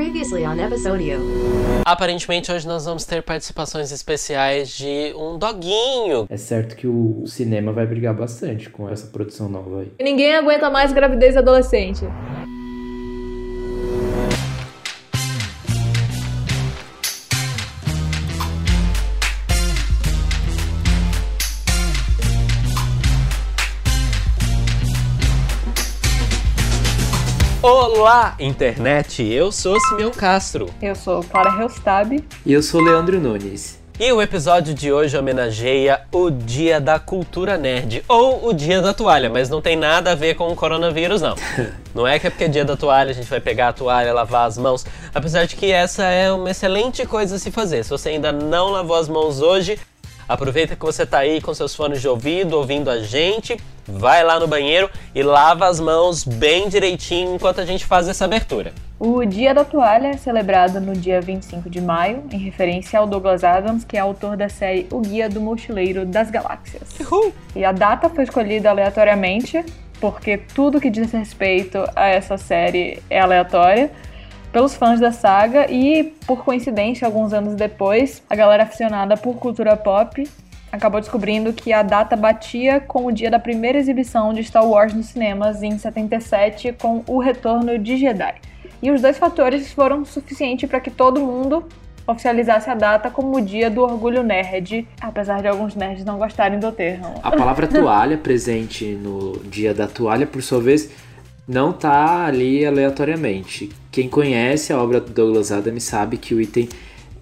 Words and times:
Previously 0.00 0.46
on 0.46 0.58
Episodio. 0.58 1.20
Aparentemente 1.84 2.50
hoje 2.50 2.66
nós 2.66 2.86
vamos 2.86 3.04
ter 3.04 3.22
participações 3.22 3.92
especiais 3.92 4.70
de 4.70 5.12
um 5.14 5.36
doguinho. 5.36 6.24
É 6.30 6.38
certo 6.38 6.74
que 6.74 6.86
o 6.86 7.26
cinema 7.26 7.70
vai 7.70 7.86
brigar 7.86 8.14
bastante 8.14 8.70
com 8.70 8.88
essa 8.88 9.06
produção 9.08 9.46
nova 9.46 9.80
aí. 9.80 9.92
Ninguém 10.00 10.34
aguenta 10.34 10.70
mais 10.70 10.90
gravidez 10.90 11.36
adolescente. 11.36 12.06
Olá, 28.00 28.34
internet! 28.40 29.22
Eu 29.22 29.52
sou 29.52 29.78
Simeão 29.78 30.10
Castro. 30.10 30.70
Eu 30.80 30.94
sou 30.94 31.22
Clara 31.22 31.60
Helstab. 31.60 32.24
E 32.46 32.50
eu 32.50 32.62
sou 32.62 32.80
Leandro 32.80 33.20
Nunes. 33.20 33.78
E 33.98 34.10
o 34.10 34.22
episódio 34.22 34.72
de 34.72 34.90
hoje 34.90 35.18
homenageia 35.18 36.00
o 36.10 36.30
Dia 36.30 36.80
da 36.80 36.98
Cultura 36.98 37.58
Nerd, 37.58 38.02
ou 38.08 38.48
o 38.48 38.54
Dia 38.54 38.80
da 38.80 38.94
Toalha, 38.94 39.28
mas 39.28 39.50
não 39.50 39.60
tem 39.60 39.76
nada 39.76 40.12
a 40.12 40.14
ver 40.14 40.34
com 40.34 40.48
o 40.50 40.56
coronavírus, 40.56 41.20
não. 41.20 41.34
Não 41.94 42.06
é 42.06 42.18
que 42.18 42.26
é 42.28 42.30
porque 42.30 42.44
é 42.44 42.48
dia 42.48 42.64
da 42.64 42.76
toalha, 42.76 43.10
a 43.10 43.12
gente 43.12 43.28
vai 43.28 43.40
pegar 43.40 43.70
a 43.70 43.72
toalha, 43.72 44.14
lavar 44.14 44.46
as 44.46 44.56
mãos, 44.56 44.86
apesar 45.12 45.44
de 45.44 45.56
que 45.56 45.72
essa 45.72 46.04
é 46.04 46.30
uma 46.30 46.48
excelente 46.48 47.04
coisa 47.04 47.34
a 47.34 47.38
se 47.38 47.50
fazer. 47.50 47.82
Se 47.82 47.90
você 47.90 48.10
ainda 48.10 48.30
não 48.30 48.70
lavou 48.70 48.94
as 48.94 49.08
mãos 49.08 49.42
hoje, 49.42 49.76
aproveita 50.30 50.76
que 50.76 50.84
você 50.84 51.04
tá 51.04 51.18
aí 51.18 51.40
com 51.40 51.52
seus 51.52 51.74
fones 51.74 52.00
de 52.00 52.06
ouvido, 52.06 52.56
ouvindo 52.56 52.88
a 52.88 53.00
gente, 53.00 53.56
vai 53.84 54.22
lá 54.22 54.38
no 54.38 54.46
banheiro 54.46 54.88
e 55.12 55.24
lava 55.24 55.66
as 55.66 55.80
mãos 55.80 56.22
bem 56.22 56.68
direitinho 56.68 57.34
enquanto 57.34 57.60
a 57.60 57.66
gente 57.66 57.84
faz 57.84 58.08
essa 58.08 58.26
abertura. 58.26 58.72
O 58.96 59.24
Dia 59.24 59.52
da 59.52 59.64
Toalha 59.64 60.08
é 60.08 60.16
celebrado 60.16 60.80
no 60.80 60.92
dia 60.92 61.20
25 61.20 61.68
de 61.68 61.80
maio, 61.80 62.22
em 62.30 62.38
referência 62.38 62.96
ao 62.98 63.08
Douglas 63.08 63.42
Adams, 63.42 63.84
que 63.84 63.96
é 63.96 64.00
autor 64.00 64.36
da 64.36 64.48
série 64.48 64.86
O 64.92 65.00
Guia 65.00 65.28
do 65.28 65.40
Mochileiro 65.40 66.06
das 66.06 66.30
Galáxias. 66.30 66.88
Uhul. 67.00 67.32
E 67.56 67.64
a 67.64 67.72
data 67.72 68.08
foi 68.08 68.22
escolhida 68.22 68.70
aleatoriamente, 68.70 69.64
porque 70.00 70.38
tudo 70.38 70.80
que 70.80 70.90
diz 70.90 71.10
respeito 71.10 71.78
a 71.96 72.06
essa 72.06 72.38
série 72.38 73.02
é 73.10 73.18
aleatória, 73.18 73.90
pelos 74.52 74.74
fãs 74.74 75.00
da 75.00 75.12
saga 75.12 75.70
e, 75.70 76.12
por 76.26 76.44
coincidência, 76.44 77.06
alguns 77.06 77.32
anos 77.32 77.54
depois, 77.54 78.22
a 78.28 78.34
galera 78.34 78.64
aficionada 78.64 79.16
por 79.16 79.36
cultura 79.36 79.76
pop 79.76 80.28
acabou 80.72 81.00
descobrindo 81.00 81.52
que 81.52 81.72
a 81.72 81.82
data 81.82 82.16
batia 82.16 82.80
com 82.80 83.06
o 83.06 83.12
dia 83.12 83.30
da 83.30 83.38
primeira 83.38 83.78
exibição 83.78 84.32
de 84.32 84.42
Star 84.44 84.64
Wars 84.64 84.94
nos 84.94 85.06
cinemas 85.06 85.62
em 85.62 85.76
77 85.76 86.74
com 86.80 87.02
O 87.06 87.18
Retorno 87.18 87.78
de 87.78 87.96
Jedi. 87.96 88.34
E 88.82 88.90
os 88.90 89.02
dois 89.02 89.18
fatores 89.18 89.72
foram 89.72 90.04
suficientes 90.04 90.68
para 90.68 90.80
que 90.80 90.90
todo 90.90 91.20
mundo 91.20 91.64
oficializasse 92.06 92.68
a 92.70 92.74
data 92.74 93.10
como 93.10 93.36
o 93.36 93.40
dia 93.40 93.70
do 93.70 93.82
orgulho 93.82 94.22
nerd, 94.22 94.86
apesar 95.00 95.42
de 95.42 95.48
alguns 95.48 95.74
nerds 95.74 96.04
não 96.04 96.18
gostarem 96.18 96.58
do 96.58 96.72
termo. 96.72 97.14
A 97.22 97.30
palavra 97.30 97.66
toalha 97.68 98.16
presente 98.16 98.84
no 98.84 99.38
dia 99.44 99.74
da 99.74 99.86
toalha, 99.86 100.26
por 100.26 100.42
sua 100.42 100.60
vez, 100.60 100.90
não 101.50 101.72
tá 101.72 102.26
ali 102.26 102.64
aleatoriamente. 102.64 103.70
Quem 103.90 104.08
conhece 104.08 104.72
a 104.72 104.80
obra 104.80 105.00
do 105.00 105.10
Douglas 105.10 105.50
Adams 105.50 105.82
sabe 105.82 106.16
que 106.16 106.32
o 106.32 106.40
item 106.40 106.68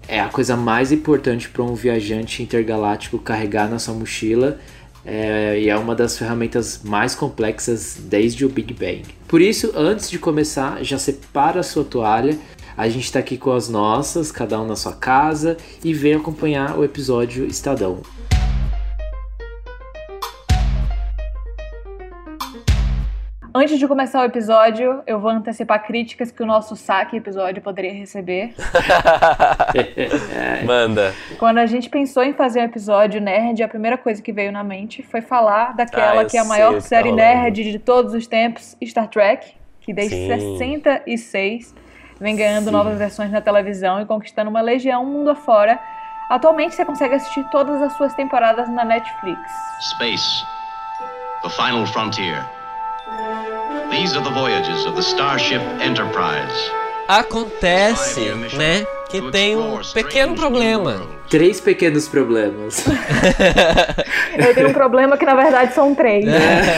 é 0.07 0.19
a 0.19 0.27
coisa 0.27 0.55
mais 0.55 0.91
importante 0.91 1.49
para 1.49 1.63
um 1.63 1.73
viajante 1.73 2.43
intergaláctico 2.43 3.17
carregar 3.17 3.67
na 3.67 3.79
sua 3.79 3.95
mochila. 3.95 4.59
É, 5.03 5.59
e 5.59 5.67
é 5.67 5.75
uma 5.75 5.95
das 5.95 6.15
ferramentas 6.15 6.81
mais 6.83 7.15
complexas 7.15 7.97
desde 8.03 8.45
o 8.45 8.49
Big 8.49 8.71
Bang. 8.71 9.03
Por 9.27 9.41
isso, 9.41 9.71
antes 9.75 10.11
de 10.11 10.19
começar, 10.19 10.83
já 10.83 10.99
separa 10.99 11.61
a 11.61 11.63
sua 11.63 11.83
toalha. 11.83 12.37
A 12.77 12.87
gente 12.87 13.05
está 13.05 13.17
aqui 13.17 13.35
com 13.35 13.51
as 13.51 13.67
nossas, 13.67 14.31
cada 14.31 14.61
um 14.61 14.67
na 14.67 14.75
sua 14.75 14.93
casa, 14.93 15.57
e 15.83 15.91
vem 15.91 16.13
acompanhar 16.13 16.77
o 16.77 16.83
episódio 16.83 17.47
Estadão. 17.47 18.01
Antes 23.53 23.79
de 23.79 23.87
começar 23.87 24.21
o 24.21 24.25
episódio, 24.25 25.01
eu 25.07 25.19
vou 25.19 25.31
antecipar 25.31 25.83
críticas 25.83 26.29
que 26.31 26.43
o 26.43 26.45
nosso 26.45 26.75
saque 26.75 27.17
episódio 27.17 27.61
poderia 27.63 27.91
receber. 27.93 28.53
Manda. 30.65 31.13
Quando 31.39 31.57
a 31.57 31.65
gente 31.65 31.89
pensou 31.89 32.23
em 32.23 32.31
fazer 32.33 32.61
um 32.61 32.65
episódio 32.65 33.19
nerd, 33.19 33.63
a 33.63 33.67
primeira 33.67 33.97
coisa 33.97 34.21
que 34.21 34.31
veio 34.31 34.51
na 34.51 34.63
mente 34.63 35.01
foi 35.01 35.21
falar 35.21 35.75
daquela 35.75 36.21
Ah, 36.21 36.25
que 36.25 36.37
é 36.37 36.41
a 36.41 36.45
maior 36.45 36.73
tá 36.75 36.81
série 36.81 37.09
rolando. 37.09 37.23
nerd 37.27 37.71
de 37.71 37.79
todos 37.79 38.13
os 38.13 38.27
tempos, 38.27 38.77
Star 38.83 39.07
Trek, 39.07 39.51
que 39.81 39.93
desde 39.93 40.15
Sim. 40.15 40.27
66 40.57 41.73
vem 42.19 42.35
ganhando 42.35 42.65
Sim. 42.65 42.71
novas 42.71 42.99
versões 42.99 43.31
na 43.31 43.41
televisão 43.41 43.99
e 43.99 44.05
conquistando 44.05 44.49
uma 44.49 44.61
legião 44.61 45.03
mundo 45.03 45.31
afora. 45.31 45.79
Atualmente 46.29 46.75
você 46.75 46.85
consegue 46.85 47.15
assistir 47.15 47.43
todas 47.49 47.81
as 47.81 47.93
suas 47.93 48.13
temporadas 48.13 48.69
na 48.69 48.85
Netflix. 48.85 49.39
Space, 49.95 50.45
the 51.41 51.49
final 51.49 51.87
frontier. 51.87 52.45
These 53.91 54.15
are 54.15 54.23
the 54.23 54.29
voyages 54.29 54.85
of 54.85 54.95
the 54.95 55.01
Starship 55.01 55.61
Enterprise. 55.81 56.71
Acontece, 57.07 58.35
né, 58.55 58.85
que 59.09 59.31
tem 59.31 59.55
um 59.55 59.79
pequeno 59.93 60.35
problema. 60.35 61.01
Três 61.29 61.59
pequenos 61.59 62.07
problemas. 62.07 62.85
Eu 64.37 64.53
tenho 64.53 64.69
um 64.69 64.73
problema 64.73 65.17
que 65.17 65.25
na 65.25 65.35
verdade 65.35 65.73
são 65.73 65.93
três. 65.93 66.25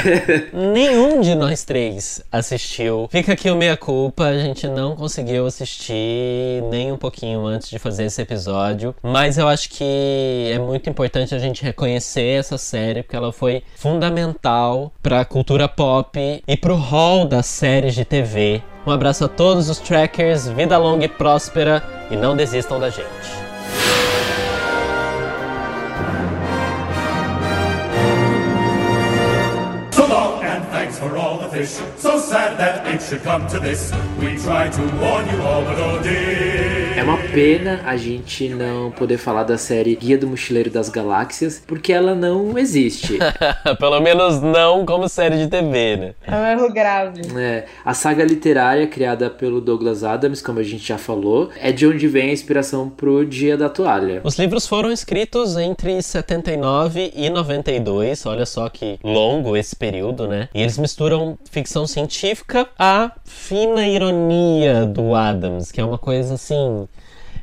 Nenhum 0.52 1.22
de 1.22 1.36
nós 1.36 1.64
três 1.64 2.22
assistiu. 2.32 3.08
Fica 3.12 3.34
aqui 3.34 3.50
o 3.50 3.56
meia 3.56 3.78
culpa, 3.78 4.26
a 4.26 4.38
gente 4.40 4.68
não 4.68 4.96
conseguiu 4.96 5.46
assistir 5.46 6.64
nem 6.70 6.92
um 6.92 6.98
pouquinho 6.98 7.46
antes 7.46 7.70
de 7.70 7.80
fazer 7.80 8.06
esse 8.06 8.22
episódio, 8.22 8.96
mas 9.02 9.38
eu 9.38 9.48
acho 9.48 9.70
que 9.70 10.52
é 10.54 10.60
muito 10.60 10.90
importante 10.90 11.36
a 11.36 11.40
gente 11.40 11.64
reconhecer 11.64 12.40
essa 12.40 12.58
série 12.58 13.04
porque 13.04 13.16
ela 13.16 13.32
foi 13.32 13.64
fundamental 13.76 14.92
pra 15.02 15.24
cultura 15.24 15.68
pop 15.68 16.44
e 16.46 16.58
pro 16.58 16.76
hall 16.76 17.26
das 17.26 17.46
séries 17.46 17.94
de 17.94 18.06
TV. 18.06 18.62
Um 18.86 18.92
abraço 18.92 19.26
a 19.26 19.28
todos 19.28 19.70
os 19.70 19.78
trackers, 19.78 20.48
vida 20.48 20.78
longa 20.78 21.06
e 21.06 21.10
próspera 21.10 22.01
e 22.12 22.18
não 22.18 22.36
desistam 22.36 22.80
da 22.80 22.90
gente. 22.90 23.08
So 29.92 30.06
long 30.08 30.44
and 30.44 30.64
thanks 30.72 31.00
for 31.00 31.16
all 31.18 31.38
the 31.40 31.50
fish. 31.50 31.82
So 31.98 32.20
sad 32.20 32.58
that 32.58 32.86
it 32.94 33.02
should 33.02 33.24
come 33.24 33.48
to 33.48 33.60
this. 33.60 33.92
We 34.20 34.38
tried 34.38 34.74
to 34.74 34.82
warn 35.00 35.28
you 35.30 35.42
all, 35.42 35.64
but 35.64 35.80
oh 35.80 36.00
dear. 36.04 36.81
É 37.02 37.04
uma 37.04 37.18
pena 37.18 37.82
a 37.84 37.98
gente 37.98 38.48
não 38.48 38.92
poder 38.92 39.18
falar 39.18 39.42
da 39.42 39.58
série 39.58 39.96
Guia 39.96 40.20
do 40.20 40.28
Mochileiro 40.28 40.70
das 40.70 40.88
Galáxias, 40.88 41.60
porque 41.66 41.92
ela 41.92 42.14
não 42.14 42.56
existe. 42.60 43.18
Pelo 43.80 44.00
menos 44.00 44.40
não 44.40 44.86
como 44.86 45.10
série 45.10 45.36
de 45.40 45.48
TV, 45.48 45.98
né? 45.98 46.14
É 46.28 46.36
um 46.36 46.46
erro 46.46 46.72
grave. 46.72 47.22
É, 47.36 47.66
a 47.84 47.96
saga 47.96 48.24
literária 48.24 48.86
criada 48.86 49.32
pelo 49.32 49.60
Douglas 49.60 50.04
Adams, 50.04 50.44
como 50.44 50.60
a 50.60 50.64
gente 50.64 50.88
já 50.88 51.00
falou, 51.00 51.50
é 51.60 51.72
de 51.72 51.88
onde 51.88 52.08
vem 52.08 52.30
a 52.30 52.34
inspiração 52.34 52.88
pro 52.88 53.26
Dia 53.26 53.58
da 53.58 53.68
Toalha. 53.68 54.22
Os 54.24 54.38
livros 54.38 54.68
foram 54.68 54.92
escritos 54.92 55.58
entre 55.58 56.00
79 56.04 57.14
e 57.16 57.32
92, 57.32 58.28
olha 58.28 58.46
só 58.46 58.70
que 58.70 59.00
longo 59.04 59.58
esse 59.58 59.76
período, 59.76 60.28
né? 60.28 60.50
E 60.54 60.62
eles 60.62 60.78
misturam 60.78 61.36
ficção 61.50 61.88
científica 61.88 62.70
à 62.78 63.12
fina 63.26 63.88
ironia 63.88 64.86
do 64.86 65.16
Adams, 65.16 65.72
que 65.72 65.82
é 65.82 65.84
uma 65.84 65.98
coisa 65.98 66.36
assim. 66.36 66.88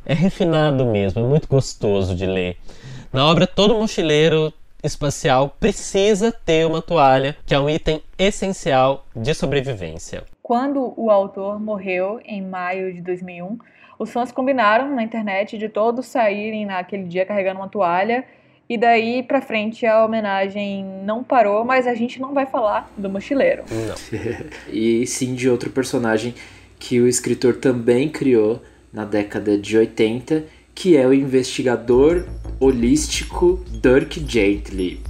É 0.08 0.14
refinado 0.14 0.86
mesmo, 0.86 1.20
é 1.20 1.28
muito 1.28 1.46
gostoso 1.46 2.16
de 2.16 2.24
ler. 2.24 2.56
Na 3.12 3.26
obra, 3.26 3.46
todo 3.46 3.74
mochileiro 3.74 4.50
espacial 4.82 5.54
precisa 5.60 6.32
ter 6.32 6.66
uma 6.66 6.80
toalha, 6.80 7.36
que 7.44 7.54
é 7.54 7.60
um 7.60 7.68
item 7.68 8.02
essencial 8.18 9.04
de 9.14 9.34
sobrevivência. 9.34 10.24
Quando 10.42 10.94
o 10.96 11.10
autor 11.10 11.60
morreu 11.60 12.20
em 12.24 12.40
maio 12.40 12.94
de 12.94 13.02
2001, 13.02 13.58
os 13.98 14.10
fãs 14.10 14.32
combinaram 14.32 14.94
na 14.94 15.02
internet 15.02 15.58
de 15.58 15.68
todos 15.68 16.06
saírem 16.06 16.64
naquele 16.64 17.04
dia 17.04 17.26
carregando 17.26 17.60
uma 17.60 17.68
toalha. 17.68 18.24
E 18.66 18.78
daí 18.78 19.22
pra 19.22 19.42
frente 19.42 19.84
a 19.84 20.06
homenagem 20.06 20.86
não 21.04 21.22
parou, 21.22 21.66
mas 21.66 21.86
a 21.86 21.94
gente 21.94 22.18
não 22.18 22.32
vai 22.32 22.46
falar 22.46 22.90
do 22.96 23.10
mochileiro. 23.10 23.64
Não. 23.70 24.18
E 24.72 25.06
sim 25.06 25.34
de 25.34 25.50
outro 25.50 25.68
personagem 25.68 26.34
que 26.78 26.98
o 26.98 27.06
escritor 27.06 27.56
também 27.56 28.08
criou 28.08 28.62
na 28.98 29.04
década 29.04 29.56
de 29.56 29.78
80, 29.78 30.42
que 30.74 30.96
é 30.96 31.06
o 31.06 31.14
investigador 31.14 32.24
holístico 32.58 33.64
Dirk 33.80 34.24
Gently. 34.26 35.00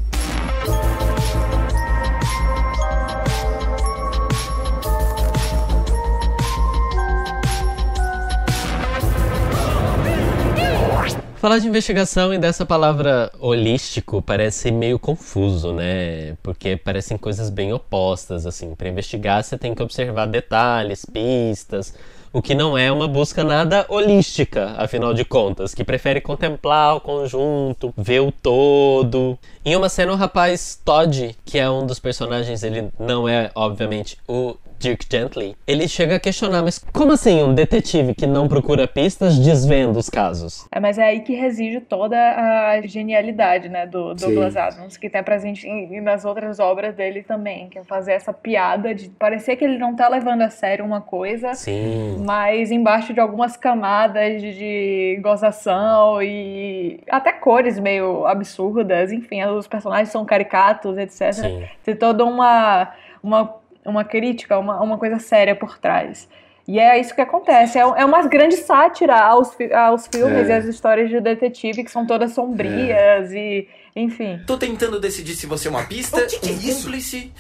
Falar 11.37 11.59
de 11.59 11.67
investigação 11.67 12.35
e 12.35 12.39
dessa 12.39 12.67
palavra 12.67 13.33
holístico 13.39 14.21
parece 14.21 14.71
meio 14.71 14.99
confuso, 14.99 15.73
né? 15.73 16.37
Porque 16.43 16.77
parecem 16.77 17.17
coisas 17.17 17.49
bem 17.49 17.73
opostas, 17.73 18.45
assim. 18.45 18.75
Para 18.75 18.91
investigar, 18.91 19.43
você 19.43 19.57
tem 19.57 19.75
que 19.75 19.83
observar 19.83 20.27
detalhes, 20.27 21.07
pistas, 21.07 21.95
o 22.33 22.43
que 22.43 22.55
não 22.55 22.77
é 22.77 22.91
uma 22.91 23.09
busca 23.09 23.43
nada 23.43 23.87
holística, 23.89 24.75
afinal 24.77 25.15
de 25.15 25.25
contas, 25.25 25.75
que 25.75 25.85
prefere 25.85 26.21
contemplar 26.21 26.97
o 26.97 27.01
conjunto, 27.01 27.93
ver 27.97 28.21
o 28.21 28.31
todo. 28.33 29.39
Em 29.65 29.77
uma 29.77 29.89
cena, 29.89 30.13
o 30.13 30.17
rapaz 30.17 30.81
Todd, 30.85 31.37
que 31.45 31.59
é 31.59 31.69
um 31.71 31.87
dos 31.87 31.99
personagens, 31.99 32.63
ele 32.63 32.89
não 32.99 33.29
é, 33.29 33.51
obviamente, 33.55 34.19
o 34.27 34.57
Dirk 34.79 35.07
Gently, 35.11 35.57
ele 35.67 35.89
chega 35.89 36.17
a 36.17 36.21
questionar, 36.21 36.63
mas 36.63 36.79
como 36.79 37.13
assim 37.13 37.43
um 37.43 37.55
detetive 37.55 38.15
que 38.15 38.27
não 38.27 38.49
procura 38.49 38.87
pistas 38.87 39.39
desvenda 39.39 39.99
os 39.99 40.09
casos? 40.09 40.67
É, 40.71 40.79
mas 40.79 40.99
é 40.99 41.05
aí 41.05 41.21
que 41.21 41.35
reside 41.35 41.81
toda 41.81 42.17
a 42.17 42.81
genialidade, 42.83 43.69
né, 43.69 43.87
do 43.87 44.15
Douglas 44.15 44.55
Sim. 44.55 44.59
Adams, 44.59 44.97
que 44.97 45.11
tá 45.11 45.23
presente 45.23 45.67
em, 45.67 46.01
nas 46.01 46.25
outras 46.25 46.59
obras 46.59 46.95
dele 46.95 47.23
também, 47.23 47.69
que 47.69 47.79
é 47.79 47.85
fazer 47.85 48.13
essa 48.13 48.33
piada 48.33 48.95
de 48.95 49.09
parecer 49.11 49.57
que 49.57 49.65
ele 49.65 49.79
não 49.79 49.95
tá 49.95 50.09
levando 50.09 50.43
a 50.43 50.51
sério 50.51 50.85
uma 50.85 51.01
coisa, 51.01 51.55
Sim. 51.55 52.23
mas 52.25 52.71
embaixo 52.71 53.13
de 53.13 53.21
algumas 53.21 53.57
camadas 53.57 54.41
de, 54.41 54.55
de 54.55 55.21
gozação 55.23 56.23
e 56.23 57.01
até 57.11 57.33
cores 57.33 57.79
meio 57.79 58.27
absurdas, 58.27 59.13
enfim, 59.13 59.43
os 59.45 59.67
personagens 59.67 60.11
são 60.11 60.25
caricatos, 60.25 60.97
etc. 60.99 61.33
Sim. 61.33 61.65
Tem 61.85 61.97
toda 61.97 62.25
uma, 62.25 62.93
uma, 63.23 63.55
uma 63.89 64.05
crítica, 64.05 64.59
uma, 64.59 64.81
uma 64.83 64.99
coisa 64.99 65.19
séria 65.19 65.55
por 65.55 65.79
trás. 65.79 66.29
E 66.67 66.79
é 66.79 67.01
isso 67.01 67.15
que 67.15 67.21
acontece. 67.23 67.79
É, 67.79 67.81
é 67.81 68.05
uma 68.05 68.23
grande 68.27 68.57
sátira 68.57 69.19
aos, 69.19 69.51
aos 69.75 70.07
filmes 70.07 70.49
É. 70.49 70.51
e 70.51 70.53
às 70.53 70.65
histórias 70.67 71.09
de 71.09 71.19
detetive, 71.21 71.83
que 71.83 71.91
são 71.91 72.07
todas 72.07 72.33
sombrias 72.33 73.33
e, 73.33 73.67
enfim. 73.97 74.39
Tô 74.47 74.59
tentando 74.59 75.01
decidir 75.01 75.35
se 75.35 75.47
você 75.47 75.69
é 75.69 75.71
uma 75.71 75.85
pista, 75.85 76.19
O 76.21 76.27
que 76.27 76.39
que 76.39 76.49
é 76.51 76.53
um 76.53 76.57
isso? 76.59 76.83
cúmplice, 76.83 77.33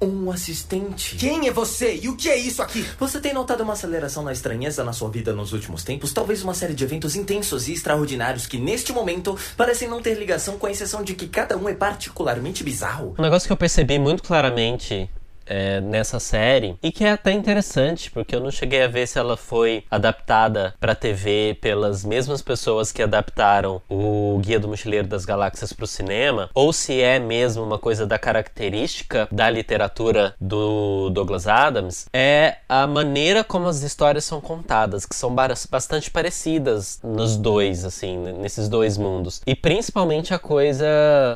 um 0.00 0.30
assistente. 0.30 1.16
Quem 1.16 1.46
é 1.46 1.50
você 1.50 2.00
e 2.02 2.08
o 2.08 2.16
que 2.16 2.30
é 2.30 2.36
isso 2.38 2.62
aqui? 2.62 2.82
Você 2.98 3.20
tem 3.20 3.34
notado 3.34 3.62
uma 3.62 3.74
aceleração 3.74 4.22
na 4.22 4.32
estranheza 4.32 4.82
na 4.82 4.94
sua 4.94 5.10
vida 5.10 5.34
nos 5.34 5.52
últimos 5.52 5.84
tempos? 5.84 6.10
Talvez 6.14 6.42
uma 6.42 6.54
série 6.54 6.72
de 6.72 6.82
eventos 6.82 7.14
intensos 7.16 7.68
e 7.68 7.74
extraordinários 7.74 8.46
que, 8.46 8.56
neste 8.58 8.94
momento, 8.94 9.36
parecem 9.58 9.88
não 9.88 10.00
ter 10.00 10.14
ligação, 10.14 10.56
com 10.56 10.66
exceção 10.66 11.02
de 11.04 11.12
que 11.12 11.28
cada 11.28 11.54
um 11.58 11.68
é 11.68 11.74
particularmente 11.74 12.64
bizarro. 12.64 13.14
Um 13.18 13.22
negócio 13.22 13.46
que 13.46 13.52
eu 13.52 13.58
percebi 13.58 13.98
muito 13.98 14.22
claramente 14.22 15.10
é, 15.50 15.80
nessa 15.80 16.18
série 16.20 16.76
e 16.82 16.92
que 16.92 17.04
é 17.04 17.10
até 17.10 17.32
interessante 17.32 18.10
porque 18.10 18.34
eu 18.36 18.40
não 18.40 18.50
cheguei 18.50 18.82
a 18.84 18.88
ver 18.88 19.06
se 19.06 19.18
ela 19.18 19.36
foi 19.36 19.84
adaptada 19.90 20.74
pra 20.78 20.94
TV 20.94 21.58
pelas 21.60 22.04
mesmas 22.04 22.40
pessoas 22.40 22.92
que 22.92 23.02
adaptaram 23.02 23.82
o 23.90 24.38
Guia 24.40 24.60
do 24.60 24.68
Mochileiro 24.68 25.08
das 25.08 25.24
Galáxias 25.24 25.72
pro 25.72 25.86
cinema 25.86 26.48
ou 26.54 26.72
se 26.72 27.00
é 27.02 27.18
mesmo 27.18 27.62
uma 27.64 27.78
coisa 27.78 28.06
da 28.06 28.18
característica 28.18 29.26
da 29.32 29.50
literatura 29.50 30.34
do 30.40 31.10
Douglas 31.10 31.46
Adams 31.48 32.06
é 32.12 32.58
a 32.68 32.86
maneira 32.86 33.42
como 33.42 33.66
as 33.66 33.82
histórias 33.82 34.24
são 34.24 34.40
contadas 34.40 35.04
que 35.04 35.14
são 35.16 35.34
ba- 35.34 35.48
bastante 35.70 36.10
parecidas 36.10 37.00
nos 37.02 37.36
dois 37.36 37.84
assim 37.84 38.16
nesses 38.38 38.68
dois 38.68 38.96
mundos. 38.96 39.40
E 39.46 39.54
principalmente 39.56 40.32
a 40.32 40.38
coisa 40.38 40.86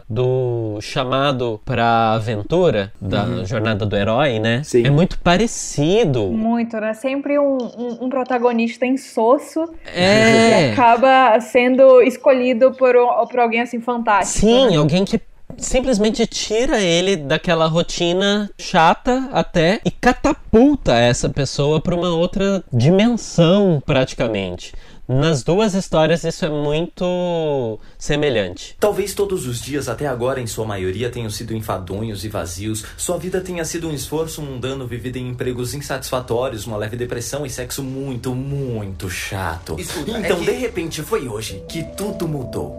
do 0.08 0.78
chamado 0.80 1.60
pra 1.64 2.12
aventura 2.12 2.92
da 3.00 3.44
jornada 3.44 3.84
do 3.86 3.96
herói, 4.04 4.38
né? 4.38 4.62
Sim. 4.62 4.86
É 4.86 4.90
muito 4.90 5.18
parecido. 5.18 6.24
Muito, 6.30 6.76
né? 6.78 6.94
Sempre 6.94 7.38
um, 7.38 7.58
um, 7.58 8.04
um 8.04 8.08
protagonista 8.08 8.86
insosso 8.86 9.66
que 9.84 9.98
É. 9.98 10.70
acaba 10.72 11.40
sendo 11.40 12.00
escolhido 12.02 12.72
por, 12.72 12.94
um- 12.96 13.26
por 13.26 13.40
alguém 13.40 13.60
assim 13.62 13.80
fantástico. 13.80 14.46
Sim, 14.46 14.70
né? 14.70 14.76
alguém 14.76 15.04
que 15.04 15.20
simplesmente 15.56 16.26
tira 16.26 16.80
ele 16.80 17.16
daquela 17.16 17.66
rotina 17.66 18.50
chata 18.58 19.28
até 19.32 19.80
e 19.84 19.90
catapulta 19.90 20.94
essa 20.96 21.28
pessoa 21.28 21.80
para 21.80 21.94
uma 21.94 22.08
outra 22.14 22.62
dimensão, 22.72 23.80
praticamente. 23.86 24.72
Nas 25.06 25.42
duas 25.42 25.74
histórias 25.74 26.24
isso 26.24 26.46
é 26.46 26.48
muito 26.48 27.78
semelhante. 27.98 28.74
Talvez 28.80 29.12
todos 29.12 29.46
os 29.46 29.60
dias 29.60 29.86
até 29.86 30.06
agora, 30.06 30.40
em 30.40 30.46
sua 30.46 30.64
maioria, 30.64 31.10
tenham 31.10 31.28
sido 31.28 31.54
enfadonhos 31.54 32.24
e 32.24 32.28
vazios. 32.28 32.84
Sua 32.96 33.18
vida 33.18 33.40
tenha 33.42 33.64
sido 33.66 33.88
um 33.88 33.92
esforço 33.92 34.40
mundano 34.40 34.86
vivido 34.86 35.16
em 35.18 35.28
empregos 35.28 35.74
insatisfatórios, 35.74 36.66
uma 36.66 36.78
leve 36.78 36.96
depressão 36.96 37.44
e 37.44 37.50
sexo 37.50 37.82
muito, 37.82 38.34
muito 38.34 39.10
chato. 39.10 39.78
Escuta, 39.78 40.10
é 40.12 40.20
então, 40.20 40.38
que- 40.38 40.46
de 40.46 40.52
repente, 40.52 41.02
foi 41.02 41.28
hoje 41.28 41.62
que 41.68 41.82
tudo 41.96 42.26
mudou. 42.26 42.74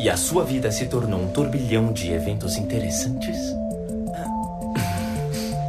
E 0.00 0.10
a 0.10 0.16
sua 0.16 0.42
vida 0.44 0.70
se 0.72 0.86
tornou 0.86 1.20
um 1.20 1.28
turbilhão 1.28 1.92
de 1.92 2.10
eventos 2.12 2.56
interessantes. 2.56 3.36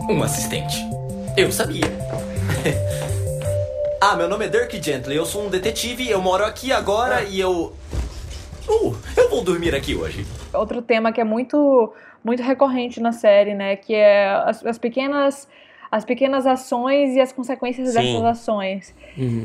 Um 0.09 0.23
assistente. 0.23 0.77
Eu 1.37 1.51
sabia. 1.51 1.85
ah, 3.99 4.15
meu 4.15 4.27
nome 4.27 4.45
é 4.45 4.49
Dirk 4.49 4.81
Gently, 4.81 5.15
eu 5.15 5.25
sou 5.25 5.45
um 5.45 5.49
detetive, 5.49 6.09
eu 6.09 6.21
moro 6.21 6.43
aqui 6.43 6.71
agora 6.71 7.23
e 7.23 7.39
eu. 7.39 7.73
Uh, 8.67 8.95
eu 9.15 9.29
vou 9.29 9.43
dormir 9.43 9.73
aqui 9.73 9.95
hoje. 9.95 10.25
Outro 10.53 10.81
tema 10.81 11.11
que 11.11 11.21
é 11.21 11.23
muito, 11.23 11.93
muito 12.23 12.43
recorrente 12.43 12.99
na 12.99 13.11
série, 13.11 13.53
né? 13.53 13.75
Que 13.75 13.95
é 13.95 14.29
as, 14.45 14.65
as 14.65 14.77
pequenas. 14.77 15.47
As 15.89 16.03
pequenas 16.03 16.45
ações 16.45 17.15
e 17.15 17.21
as 17.21 17.31
consequências 17.31 17.87
Sim. 17.87 17.93
dessas 17.93 18.23
ações. 18.25 18.93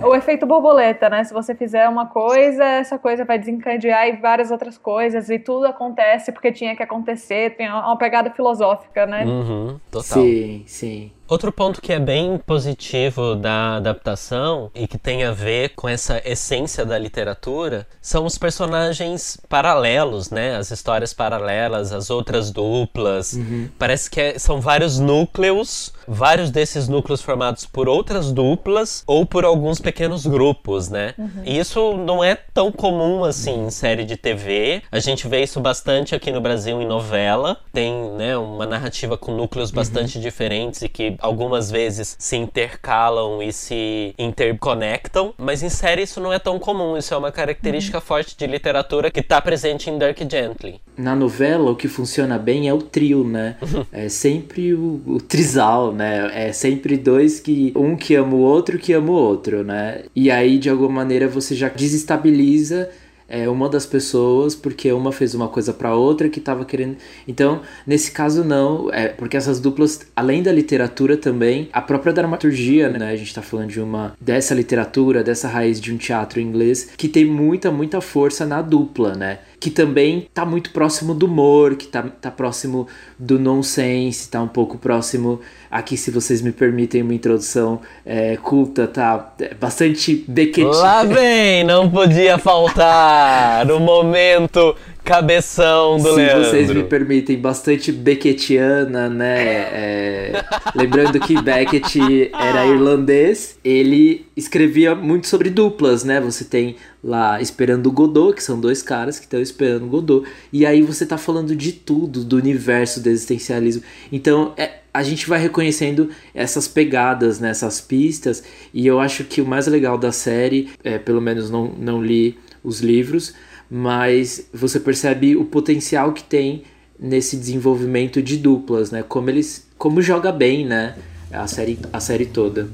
O 0.05 0.13
efeito 0.13 0.45
borboleta, 0.45 1.09
né? 1.09 1.23
Se 1.23 1.33
você 1.33 1.55
fizer 1.55 1.89
uma 1.89 2.07
coisa, 2.07 2.65
essa 2.65 2.99
coisa 2.99 3.25
vai 3.25 3.39
desencadear 3.39 4.09
em 4.09 4.21
várias 4.21 4.51
outras 4.51 4.77
coisas 4.77 5.31
e 5.31 5.39
tudo 5.39 5.67
acontece 5.67 6.33
porque 6.33 6.51
tinha 6.51 6.75
que 6.75 6.83
acontecer. 6.83 7.55
Tem 7.55 7.69
uma 7.69 7.87
uma 7.87 7.97
pegada 7.97 8.29
filosófica, 8.33 9.07
né? 9.07 9.25
Uhum, 9.25 9.79
total. 9.89 10.03
Sim, 10.03 10.65
sim. 10.67 11.13
Outro 11.33 11.51
ponto 11.51 11.81
que 11.81 11.95
é 11.95 11.99
bem 11.99 12.37
positivo 12.37 13.35
da 13.35 13.77
adaptação 13.77 14.71
e 14.75 14.87
que 14.87 14.99
tem 14.99 15.25
a 15.25 15.33
ver 15.33 15.71
com 15.71 15.89
essa 15.89 16.21
essência 16.27 16.85
da 16.85 16.99
literatura 16.99 17.87
são 18.03 18.27
os 18.27 18.37
personagens 18.37 19.39
paralelos, 19.49 20.29
né? 20.29 20.57
As 20.57 20.71
histórias 20.71 21.15
paralelas, 21.15 21.91
as 21.91 22.11
outras 22.11 22.51
duplas. 22.51 23.35
Parece 23.79 24.11
que 24.11 24.21
é- 24.21 24.39
são 24.39 24.61
vários 24.61 24.99
núcleos, 24.99 25.95
vários 26.07 26.51
desses 26.51 26.87
núcleos 26.87 27.23
formados 27.23 27.65
por 27.65 27.89
outras 27.89 28.31
duplas 28.31 29.03
ou 29.07 29.25
por 29.25 29.47
alguns 29.47 29.81
pequenos 29.81 30.27
grupos, 30.27 30.91
né? 30.91 31.15
E 31.47 31.59
isso 31.59 31.97
não 31.97 32.23
é 32.23 32.35
tão 32.35 32.71
comum 32.71 33.25
assim 33.25 33.69
em 33.69 33.71
série 33.71 34.05
de 34.05 34.19
TV. 34.19 34.83
A 34.93 34.99
gente 34.99 35.27
vê 35.27 35.43
isso 35.43 35.61
bastante 35.61 36.15
aqui 36.15 36.31
no 36.31 36.43
Brasil 36.43 36.83
em 36.83 36.87
novela. 36.87 37.57
Tem, 37.73 37.91
né, 38.19 38.37
uma 38.37 38.67
narrativa 38.67 39.17
com 39.17 39.35
núcleos 39.35 39.71
bastante 39.71 40.21
diferentes 40.21 40.83
e 40.83 40.91
que 40.91 41.17
algumas 41.23 41.71
vezes 41.71 42.17
se 42.19 42.37
intercalam 42.37 43.43
e 43.43 43.53
se 43.53 44.15
interconectam, 44.19 45.33
mas 45.39 45.63
em 45.63 45.69
série 45.69 46.03
isso 46.03 46.21
não 46.21 46.33
é 46.33 46.39
tão 46.39 46.59
comum. 46.59 46.97
Isso 46.97 47.15
é 47.15 47.17
uma 47.17 47.33
característica 47.33 48.01
forte 48.01 48.37
de 48.37 48.47
literatura 48.47 49.11
que 49.11 49.23
tá 49.23 49.41
presente 49.41 49.89
em 49.89 49.99
Dirk 49.99 50.27
Gently. 50.31 50.81
Na 50.97 51.15
novela, 51.15 51.71
o 51.71 51.77
que 51.77 51.89
funciona 51.89 52.39
bem 52.39 52.69
é 52.69 52.75
o 52.75 52.83
trio, 52.83 53.25
né? 53.25 53.57
É 53.91 54.09
sempre 54.09 54.75
o, 54.75 55.01
o 55.07 55.21
trisal, 55.21 55.93
né? 55.93 56.31
É 56.35 56.53
sempre 56.53 56.97
dois 56.97 57.41
que. 57.41 57.73
Um 57.77 57.97
que 57.97 58.15
ama 58.15 58.35
o 58.35 58.41
outro 58.41 58.79
que 58.79 58.93
ama 58.93 59.11
o 59.11 59.15
outro, 59.15 59.63
né? 59.63 60.05
E 60.15 60.31
aí, 60.31 60.59
de 60.59 60.69
alguma 60.69 60.91
maneira, 60.91 61.29
você 61.29 61.55
já 61.55 61.69
desestabiliza 61.69 62.91
é, 63.33 63.49
uma 63.49 63.67
das 63.67 63.87
pessoas 63.87 64.55
porque 64.55 64.93
uma 64.93 65.11
fez 65.11 65.35
uma 65.35 65.49
coisa 65.49 65.73
pra 65.73 65.95
outra 65.95 66.29
que 66.29 66.39
tava 66.39 66.67
querendo. 66.67 66.99
Então, 67.27 67.63
nesse 67.87 68.13
caso, 68.13 68.45
não. 68.45 68.93
É, 68.93 69.09
porque 69.09 69.39
essas 69.39 69.59
duplas, 69.59 70.07
além 70.15 70.43
da 70.43 70.53
literatura 70.53 71.17
também, 71.17 71.71
a 71.73 71.81
própria 71.81 72.13
dramaturgia, 72.13 72.91
né? 72.91 73.11
A 73.11 73.17
gente 73.17 73.35
tá 73.35 73.41
falando 73.41 73.71
de 73.71 73.81
uma. 73.81 74.15
dessa 74.21 74.55
literatura, 74.55 75.25
dessa 75.25 75.49
raiz 75.49 75.81
de 75.81 75.95
um 75.95 75.97
teatro 75.97 76.41
inglês, 76.41 76.91
que 76.95 77.09
tem 77.09 77.25
muita, 77.25 77.71
muita 77.71 78.03
força 78.03 78.45
na 78.45 78.61
dupla, 78.61 79.15
né? 79.15 79.39
Que 79.63 79.71
também 79.71 80.27
tá 80.35 80.45
muito 80.45 80.73
próximo 80.73 81.15
do 81.15 81.27
humor, 81.27 81.77
que 81.77 81.87
tá, 81.87 82.03
tá 82.03 82.33
próximo 82.33 82.89
do 83.17 83.39
nonsense, 83.39 84.29
tá 84.29 84.43
um 84.43 84.49
pouco 84.49 84.77
próximo. 84.77 85.41
Aqui, 85.71 85.97
se 85.97 86.11
vocês 86.11 86.43
me 86.43 86.51
permitem 86.51 87.01
uma 87.01 87.15
introdução 87.15 87.81
é, 88.05 88.37
culta, 88.39 88.89
tá 88.89 89.35
é, 89.39 89.55
bastante 89.55 90.25
Beckett. 90.27 90.65
Lá 90.65 91.05
vem, 91.05 91.63
não 91.63 91.89
podia 91.89 92.39
faltar 92.39 93.71
o 93.71 93.79
momento 93.79 94.75
cabeção 95.05 95.97
do 95.97 96.11
Se 96.11 96.17
Leandro. 96.17 96.45
vocês 96.45 96.71
me 96.71 96.85
permitem, 96.85 97.39
bastante 97.39 97.91
Beckettiana, 97.91 99.09
né? 99.09 99.43
É, 99.43 100.45
lembrando 100.75 101.19
que 101.21 101.41
Beckett 101.41 102.31
era 102.33 102.67
irlandês, 102.67 103.59
ele 103.65 104.27
escrevia 104.37 104.95
muito 104.95 105.27
sobre 105.27 105.51
duplas, 105.51 106.05
né? 106.05 106.21
Você 106.21 106.45
tem 106.45 106.77
lá 107.03 107.41
Esperando 107.41 107.89
o 107.89 107.93
Godot, 107.93 108.35
que 108.35 108.43
são 108.43 108.61
dois 108.61 108.83
caras 108.83 109.19
que 109.19 109.25
estão 109.25 109.41
esperando 109.41 109.85
o 109.85 109.89
Godot, 109.89 110.27
e 110.53 110.65
aí 110.65 110.83
você 110.83 111.05
tá 111.05 111.19
falando 111.19 111.57
de 111.57 111.73
tudo, 111.73 112.25
do 112.25 112.37
universo 112.37 113.01
do 113.01 113.09
existencialismo. 113.09 113.83
Então, 114.11 114.53
é, 114.57 114.79
a 114.95 115.03
gente 115.03 115.29
vai 115.29 115.41
reconhecendo 115.41 116.11
essas 116.35 116.69
pegadas, 116.69 117.41
né, 117.41 117.51
essas 117.51 117.81
pistas, 117.81 118.45
e 118.73 118.87
eu 118.87 119.01
acho 119.01 119.25
que 119.25 119.41
o 119.41 119.47
mais 119.47 119.67
legal 119.67 119.99
da 119.99 120.13
série, 120.13 120.71
é, 120.85 120.99
pelo 120.99 121.21
menos 121.21 121.51
não, 121.51 121.73
não 121.79 122.03
li 122.03 122.39
os 122.63 122.81
livros, 122.81 123.35
mas 123.71 124.49
você 124.53 124.79
percebe 124.79 125.37
o 125.37 125.45
potencial 125.45 126.13
que 126.13 126.23
tem 126.23 126.65
nesse 126.99 127.37
desenvolvimento 127.37 128.23
de 128.23 128.37
duplas, 128.37 128.91
né? 128.91 129.03
Como 129.03 129.29
eles, 129.29 129.67
como 129.77 130.01
joga 130.01 130.31
bem, 130.31 130.65
né? 130.67 130.97
A 131.33 131.47
série, 131.47 131.79
a 131.93 131.99
série 131.99 132.27
toda. 132.27 132.69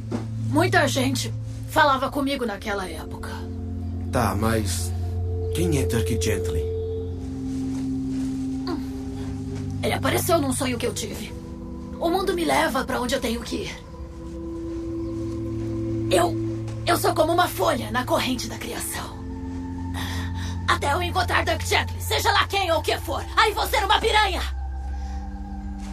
Muita 0.50 0.86
gente 0.86 1.32
falava 1.68 2.10
comigo 2.10 2.44
naquela 2.44 2.88
época. 2.88 3.30
Tá, 4.10 4.34
mas. 4.34 4.92
Quem 5.54 5.78
é 5.78 5.86
Dirk 5.86 6.18
Gently? 6.20 6.62
Ele 9.82 9.92
apareceu 9.92 10.40
num 10.40 10.52
sonho 10.52 10.76
que 10.76 10.86
eu 10.86 10.92
tive. 10.92 11.32
O 12.00 12.10
mundo 12.10 12.34
me 12.34 12.44
leva 12.44 12.84
pra 12.84 13.00
onde 13.00 13.14
eu 13.14 13.20
tenho 13.20 13.40
que 13.40 13.56
ir. 13.56 13.88
Eu. 16.10 16.36
Eu 16.86 16.96
sou 16.96 17.14
como 17.14 17.32
uma 17.32 17.46
folha 17.46 17.90
na 17.90 18.04
corrente 18.04 18.48
da 18.48 18.56
criação. 18.56 19.17
Até 20.68 20.92
eu 20.92 21.02
encontrar 21.02 21.44
Dirk 21.44 21.66
Gently, 21.66 22.00
seja 22.00 22.30
lá 22.30 22.46
quem 22.46 22.70
ou 22.70 22.80
o 22.80 22.82
que 22.82 22.96
for. 22.98 23.24
Aí 23.36 23.52
vou 23.52 23.66
ser 23.66 23.82
uma 23.84 23.98
piranha! 23.98 24.42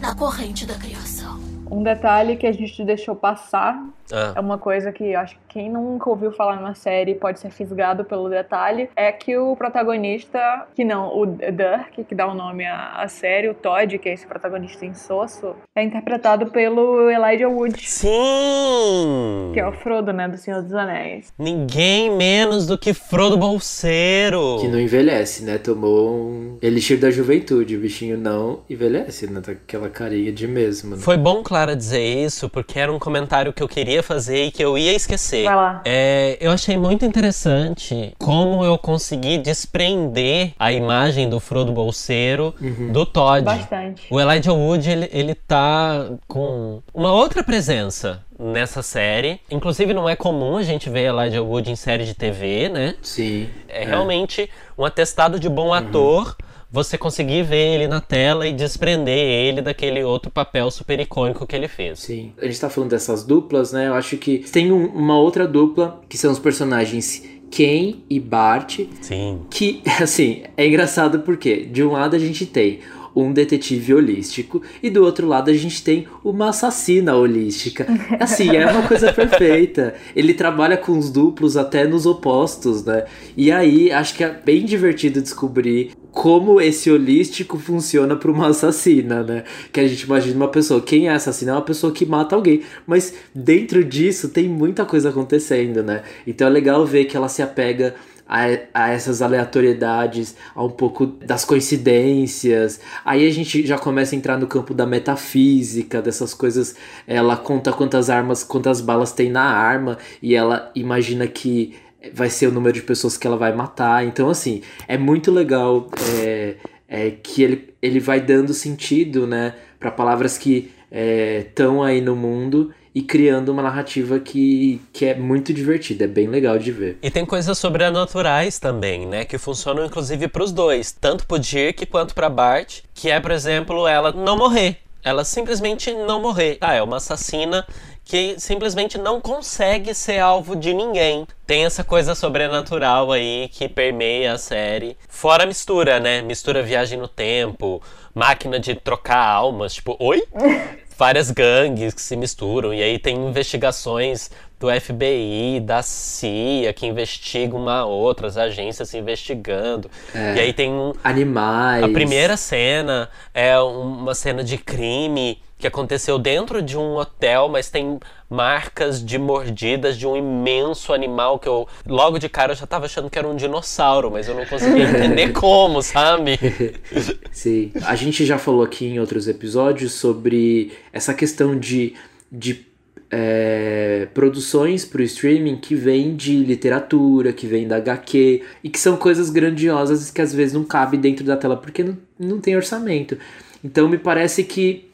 Na 0.00 0.14
corrente 0.14 0.66
da 0.66 0.74
criação. 0.74 1.40
Um 1.70 1.82
detalhe 1.82 2.36
que 2.36 2.46
a 2.46 2.52
gente 2.52 2.84
deixou 2.84 3.16
passar 3.16 3.82
Ah. 4.12 4.32
é 4.36 4.40
uma 4.40 4.58
coisa 4.58 4.92
que 4.92 5.12
eu 5.12 5.20
acho 5.20 5.34
que 5.34 5.40
quem 5.48 5.70
nunca 5.70 6.10
ouviu 6.10 6.30
falar 6.32 6.56
numa 6.56 6.74
série 6.74 7.14
pode 7.14 7.40
ser 7.40 7.50
fisgado 7.50 8.04
pelo 8.04 8.28
detalhe, 8.28 8.88
é 8.94 9.10
que 9.10 9.36
o 9.36 9.56
protagonista, 9.56 10.66
que 10.74 10.84
não, 10.84 11.16
o 11.16 11.26
Dirk, 11.26 12.04
que 12.04 12.14
dá 12.14 12.26
o 12.26 12.34
nome 12.34 12.64
à, 12.66 12.92
à 12.96 13.08
série, 13.08 13.48
o 13.48 13.54
Todd, 13.54 13.98
que 13.98 14.08
é 14.08 14.12
esse 14.12 14.26
protagonista 14.26 14.84
insosso, 14.84 15.56
é 15.74 15.82
interpretado 15.82 16.46
pelo 16.46 17.10
Elijah 17.10 17.48
Wood, 17.48 17.80
Sim! 17.80 19.50
que 19.52 19.60
é 19.60 19.66
o 19.66 19.72
Frodo, 19.72 20.12
né, 20.12 20.28
do 20.28 20.36
Senhor 20.36 20.62
dos 20.62 20.74
Anéis. 20.74 21.32
Ninguém 21.38 22.10
menos 22.10 22.66
do 22.66 22.76
que 22.78 22.92
Frodo 22.92 23.36
Bolseiro. 23.36 24.58
Que 24.60 24.68
não 24.68 24.80
envelhece, 24.80 25.44
né? 25.44 25.58
Tomou 25.58 26.16
um 26.16 26.58
elixir 26.62 26.98
da 26.98 27.10
juventude. 27.10 27.76
O 27.76 27.80
bichinho 27.80 28.16
não 28.16 28.60
envelhece, 28.68 29.26
né? 29.26 29.40
Tá 29.40 29.52
com 29.54 29.60
aquela 29.62 29.88
carinha 29.88 30.32
de 30.32 30.46
mesmo. 30.46 30.96
Né? 30.96 31.02
Foi 31.02 31.16
bom, 31.16 31.42
Clara, 31.42 31.76
dizer 31.76 32.02
isso, 32.02 32.48
porque 32.48 32.78
era 32.78 32.92
um 32.92 32.98
comentário 32.98 33.52
que 33.52 33.62
eu 33.62 33.68
queria 33.68 33.95
fazer 34.02 34.44
e 34.44 34.50
que 34.50 34.62
eu 34.62 34.76
ia 34.76 34.92
esquecer. 34.92 35.44
Vai 35.44 35.56
lá. 35.56 35.82
É, 35.84 36.36
eu 36.40 36.50
achei 36.50 36.76
muito 36.76 37.04
interessante 37.04 38.14
como 38.18 38.64
eu 38.64 38.76
consegui 38.78 39.38
desprender 39.38 40.52
a 40.58 40.72
imagem 40.72 41.28
do 41.28 41.40
Frodo 41.40 41.72
Bolseiro 41.72 42.54
do 42.92 43.04
Todd. 43.06 43.44
Bastante. 43.44 44.06
O 44.10 44.20
Elijah 44.20 44.52
Wood, 44.52 44.90
ele, 44.90 45.08
ele 45.12 45.34
tá 45.34 46.06
com 46.26 46.80
uma 46.94 47.12
outra 47.12 47.42
presença 47.42 48.22
nessa 48.38 48.82
série. 48.82 49.40
Inclusive, 49.50 49.94
não 49.94 50.08
é 50.08 50.14
comum 50.14 50.56
a 50.56 50.62
gente 50.62 50.90
ver 50.90 51.06
Elijah 51.06 51.42
Wood 51.42 51.70
em 51.70 51.76
série 51.76 52.04
de 52.04 52.14
TV, 52.14 52.68
né? 52.68 52.94
Sim. 53.02 53.48
É 53.68 53.84
realmente 53.84 54.50
um 54.76 54.84
atestado 54.84 55.40
de 55.40 55.48
bom 55.48 55.72
ator 55.72 56.36
você 56.76 56.98
conseguir 56.98 57.42
ver 57.42 57.74
ele 57.74 57.88
na 57.88 58.02
tela 58.02 58.46
e 58.46 58.52
desprender 58.52 59.16
ele 59.18 59.62
daquele 59.62 60.04
outro 60.04 60.30
papel 60.30 60.70
super 60.70 61.00
icônico 61.00 61.46
que 61.46 61.56
ele 61.56 61.68
fez. 61.68 62.00
Sim. 62.00 62.32
A 62.40 62.44
gente 62.44 62.60
tá 62.60 62.68
falando 62.68 62.90
dessas 62.90 63.24
duplas, 63.24 63.72
né? 63.72 63.88
Eu 63.88 63.94
acho 63.94 64.18
que 64.18 64.40
tem 64.52 64.70
um- 64.70 64.86
uma 64.88 65.18
outra 65.18 65.48
dupla 65.48 66.02
que 66.06 66.18
são 66.18 66.30
os 66.30 66.38
personagens 66.38 67.22
Ken 67.50 67.94
e 68.10 68.20
Bart, 68.20 68.80
Sim. 69.00 69.40
que, 69.50 69.80
assim, 70.02 70.42
é 70.54 70.66
engraçado 70.66 71.20
porque 71.20 71.64
de 71.64 71.82
um 71.82 71.92
lado 71.92 72.14
a 72.14 72.18
gente 72.18 72.44
tem 72.44 72.80
um 73.14 73.32
detetive 73.32 73.94
holístico 73.94 74.60
e 74.82 74.90
do 74.90 75.02
outro 75.02 75.26
lado 75.26 75.50
a 75.50 75.54
gente 75.54 75.82
tem 75.82 76.06
uma 76.22 76.50
assassina 76.50 77.16
holística. 77.16 77.86
Assim, 78.20 78.54
é 78.54 78.66
uma 78.70 78.86
coisa 78.86 79.10
perfeita. 79.10 79.94
Ele 80.14 80.34
trabalha 80.34 80.76
com 80.76 80.98
os 80.98 81.08
duplos 81.10 81.56
até 81.56 81.86
nos 81.86 82.04
opostos, 82.04 82.84
né? 82.84 83.06
E 83.34 83.50
aí 83.50 83.90
acho 83.90 84.14
que 84.14 84.22
é 84.22 84.28
bem 84.28 84.66
divertido 84.66 85.22
descobrir 85.22 85.92
como 86.16 86.62
esse 86.62 86.90
holístico 86.90 87.58
funciona 87.58 88.16
para 88.16 88.30
uma 88.30 88.48
assassina, 88.48 89.22
né? 89.22 89.44
Que 89.70 89.80
a 89.80 89.86
gente 89.86 90.00
imagina 90.00 90.34
uma 90.34 90.48
pessoa, 90.48 90.80
quem 90.80 91.08
é 91.08 91.12
assassina? 91.12 91.52
É 91.52 91.54
uma 91.54 91.60
pessoa 91.60 91.92
que 91.92 92.06
mata 92.06 92.34
alguém, 92.34 92.62
mas 92.86 93.12
dentro 93.34 93.84
disso 93.84 94.30
tem 94.30 94.48
muita 94.48 94.86
coisa 94.86 95.10
acontecendo, 95.10 95.82
né? 95.82 96.02
Então 96.26 96.46
é 96.46 96.50
legal 96.50 96.86
ver 96.86 97.04
que 97.04 97.18
ela 97.18 97.28
se 97.28 97.42
apega 97.42 97.94
a, 98.26 98.44
a 98.72 98.88
essas 98.88 99.20
aleatoriedades, 99.20 100.34
a 100.54 100.64
um 100.64 100.70
pouco 100.70 101.04
das 101.04 101.44
coincidências. 101.44 102.80
Aí 103.04 103.28
a 103.28 103.30
gente 103.30 103.66
já 103.66 103.76
começa 103.76 104.14
a 104.14 104.18
entrar 104.18 104.38
no 104.38 104.46
campo 104.46 104.72
da 104.72 104.86
metafísica, 104.86 106.00
dessas 106.00 106.32
coisas. 106.32 106.76
Ela 107.06 107.36
conta 107.36 107.74
quantas 107.74 108.08
armas, 108.08 108.42
quantas 108.42 108.80
balas 108.80 109.12
tem 109.12 109.30
na 109.30 109.44
arma 109.44 109.98
e 110.22 110.34
ela 110.34 110.72
imagina 110.74 111.26
que 111.26 111.74
vai 112.14 112.30
ser 112.30 112.46
o 112.46 112.52
número 112.52 112.74
de 112.74 112.82
pessoas 112.82 113.16
que 113.16 113.26
ela 113.26 113.36
vai 113.36 113.54
matar. 113.54 114.04
Então, 114.06 114.28
assim, 114.28 114.62
é 114.86 114.98
muito 114.98 115.30
legal 115.30 115.88
é, 116.22 116.56
é, 116.88 117.10
que 117.10 117.42
ele, 117.42 117.74
ele 117.80 118.00
vai 118.00 118.20
dando 118.20 118.52
sentido, 118.54 119.26
né, 119.26 119.54
para 119.78 119.90
palavras 119.90 120.38
que 120.38 120.70
estão 120.90 121.82
aí 121.82 122.00
no 122.00 122.16
mundo 122.16 122.72
e 122.96 123.02
criando 123.02 123.50
uma 123.50 123.62
narrativa 123.62 124.18
que, 124.18 124.80
que 124.90 125.04
é 125.04 125.14
muito 125.14 125.52
divertida, 125.52 126.04
é 126.04 126.06
bem 126.06 126.26
legal 126.28 126.58
de 126.58 126.72
ver. 126.72 126.96
E 127.02 127.10
tem 127.10 127.26
coisas 127.26 127.58
sobrenaturais 127.58 128.58
também, 128.58 129.06
né? 129.06 129.26
Que 129.26 129.36
funcionam 129.36 129.84
inclusive 129.84 130.26
pros 130.28 130.50
dois. 130.50 130.92
Tanto 130.92 131.26
pro 131.26 131.38
Dirk 131.38 131.84
quanto 131.84 132.14
pra 132.14 132.30
Bart. 132.30 132.80
Que 132.94 133.10
é, 133.10 133.20
por 133.20 133.32
exemplo, 133.32 133.86
ela 133.86 134.12
não 134.12 134.38
morrer. 134.38 134.78
Ela 135.04 135.24
simplesmente 135.24 135.92
não 135.92 136.22
morrer. 136.22 136.56
Ah, 136.58 136.72
é 136.72 136.82
uma 136.82 136.96
assassina 136.96 137.66
que 138.06 138.36
simplesmente 138.38 138.96
não 138.96 139.20
consegue 139.20 139.92
ser 139.92 140.20
alvo 140.20 140.54
de 140.54 140.72
ninguém. 140.72 141.26
Tem 141.44 141.64
essa 141.64 141.82
coisa 141.82 142.14
sobrenatural 142.14 143.10
aí 143.10 143.50
que 143.52 143.68
permeia 143.68 144.32
a 144.32 144.38
série. 144.38 144.96
Fora 145.08 145.42
a 145.42 145.46
mistura, 145.46 145.98
né? 145.98 146.22
Mistura 146.22 146.62
viagem 146.62 146.98
no 146.98 147.08
tempo, 147.08 147.82
máquina 148.14 148.60
de 148.60 148.76
trocar 148.76 149.26
almas. 149.26 149.74
Tipo, 149.74 149.96
oi? 149.98 150.22
várias 150.96 151.30
gangues 151.30 151.92
que 151.92 152.00
se 152.00 152.16
misturam 152.16 152.72
e 152.72 152.82
aí 152.82 152.98
tem 152.98 153.16
investigações 153.16 154.30
do 154.58 154.68
FBI, 154.68 155.60
da 155.60 155.82
CIA 155.82 156.72
que 156.72 156.86
investigam 156.86 157.60
uma 157.60 157.84
outra, 157.84 158.26
as 158.26 158.36
agências 158.36 158.88
se 158.88 158.96
investigando. 158.96 159.90
É. 160.14 160.36
E 160.36 160.40
aí 160.40 160.52
tem 160.52 160.70
um, 160.72 160.92
Animais. 161.04 161.84
a 161.84 161.88
primeira 161.88 162.36
cena 162.36 163.10
é 163.34 163.58
uma 163.58 164.14
cena 164.14 164.42
de 164.42 164.56
crime 164.56 165.38
que 165.58 165.66
aconteceu 165.66 166.18
dentro 166.18 166.60
de 166.60 166.76
um 166.76 166.96
hotel, 166.96 167.48
mas 167.48 167.70
tem 167.70 167.98
marcas 168.28 169.02
de 169.02 169.18
mordidas 169.18 169.96
de 169.96 170.06
um 170.06 170.16
imenso 170.16 170.92
animal 170.92 171.38
que 171.38 171.48
eu 171.48 171.66
logo 171.86 172.18
de 172.18 172.28
cara 172.28 172.52
eu 172.52 172.56
já 172.56 172.66
tava 172.66 172.86
achando 172.86 173.08
que 173.08 173.18
era 173.18 173.26
um 173.26 173.36
dinossauro, 173.36 174.10
mas 174.10 174.28
eu 174.28 174.34
não 174.34 174.44
conseguia 174.44 174.84
entender 174.88 175.32
como, 175.32 175.82
sabe? 175.82 176.38
Sim. 177.32 177.72
A 177.84 177.94
gente 177.94 178.26
já 178.26 178.36
falou 178.36 178.62
aqui 178.62 178.86
em 178.86 178.98
outros 178.98 179.28
episódios 179.28 179.92
sobre 179.92 180.72
essa 180.92 181.14
questão 181.14 181.58
de, 181.58 181.94
de 182.30 182.66
é, 183.10 184.08
produções 184.12 184.84
para 184.84 185.00
o 185.00 185.04
streaming 185.04 185.56
que 185.56 185.74
vêm 185.74 186.16
de 186.16 186.36
literatura, 186.38 187.32
que 187.32 187.46
vêm 187.46 187.66
da 187.66 187.76
HQ 187.76 188.42
e 188.64 188.68
que 188.68 188.78
são 188.78 188.96
coisas 188.96 189.30
grandiosas 189.30 190.10
que 190.10 190.20
às 190.20 190.34
vezes 190.34 190.52
não 190.52 190.64
cabem 190.64 191.00
dentro 191.00 191.24
da 191.24 191.36
tela 191.36 191.56
porque 191.56 191.84
não, 191.84 191.96
não 192.18 192.40
tem 192.40 192.56
orçamento. 192.56 193.16
Então 193.62 193.88
me 193.88 193.98
parece 193.98 194.42
que 194.44 194.88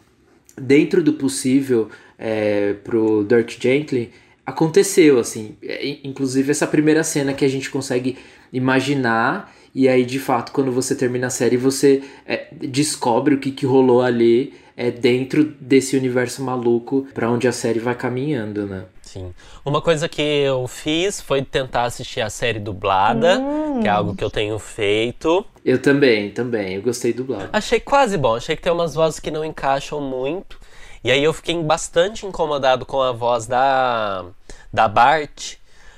dentro 0.61 1.03
do 1.03 1.15
possível 1.15 1.89
é, 2.19 2.75
pro 2.85 3.25
Dirk 3.25 3.57
Gently 3.61 4.11
aconteceu 4.45 5.19
assim, 5.19 5.57
É, 5.63 5.99
inclusive 6.05 6.51
essa 6.51 6.67
primeira 6.67 7.03
cena 7.05 7.33
que 7.33 7.45
a 7.45 7.49
gente 7.49 7.71
consegue 7.71 8.19
imaginar 8.53 9.55
e 9.75 9.89
aí 9.89 10.05
de 10.05 10.19
fato 10.19 10.53
quando 10.53 10.71
você 10.71 10.95
termina 10.95 11.29
a 11.29 11.31
série 11.31 11.57
você 11.57 12.03
é, 12.27 12.49
descobre 12.53 13.35
o 13.35 13.39
que, 13.39 13.51
que 13.51 13.65
rolou 13.65 14.03
ali 14.03 14.53
é 14.83 14.91
dentro 14.91 15.45
desse 15.61 15.97
universo 15.97 16.43
maluco 16.43 17.07
para 17.15 17.31
onde 17.31 17.47
a 17.47 17.53
série 17.53 17.79
vai 17.79 17.95
caminhando, 17.95 18.67
né? 18.67 18.85
Sim. 19.01 19.33
Uma 19.65 19.81
coisa 19.81 20.09
que 20.09 20.21
eu 20.21 20.67
fiz 20.67 21.21
foi 21.21 21.41
tentar 21.43 21.85
assistir 21.85 22.21
a 22.21 22.29
série 22.29 22.59
dublada, 22.59 23.41
que 23.81 23.87
é 23.87 23.91
algo 23.91 24.17
que 24.17 24.25
eu 24.25 24.31
tenho 24.31 24.59
feito. 24.59 25.47
Eu 25.65 25.81
também, 25.81 26.31
também, 26.31 26.75
eu 26.75 26.83
gostei 26.83 27.13
dublado. 27.13 27.49
Achei 27.53 27.79
quase 27.79 28.19
bom, 28.19 28.35
achei 28.35 28.57
que 28.57 28.63
tem 28.63 28.73
umas 28.73 28.93
vozes 28.93 29.21
que 29.21 29.31
não 29.31 29.45
encaixam 29.45 30.01
muito. 30.01 30.59
E 31.05 31.13
aí 31.13 31.23
eu 31.23 31.33
fiquei 31.33 31.55
bastante 31.63 32.27
incomodado 32.27 32.85
com 32.85 33.01
a 33.01 33.13
voz 33.13 33.47
da, 33.47 34.25
da 34.73 34.89
Bart. 34.89 35.55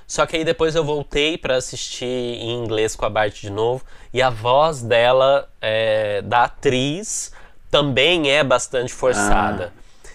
Só 0.07 0.27
que 0.27 0.37
aí 0.37 0.45
depois 0.45 0.75
eu 0.75 0.85
voltei 0.85 1.39
pra 1.39 1.57
assistir 1.57 2.05
em 2.05 2.63
inglês 2.63 2.95
com 2.95 3.07
a 3.07 3.11
Bart 3.11 3.41
de 3.41 3.51
novo. 3.51 3.83
E 4.13 4.21
a 4.21 4.29
voz 4.29 4.83
dela, 4.83 5.49
é, 5.61 6.21
da 6.21 6.45
atriz, 6.45 7.33
também 7.75 8.31
é 8.31 8.45
bastante 8.45 8.93
forçada. 8.95 9.73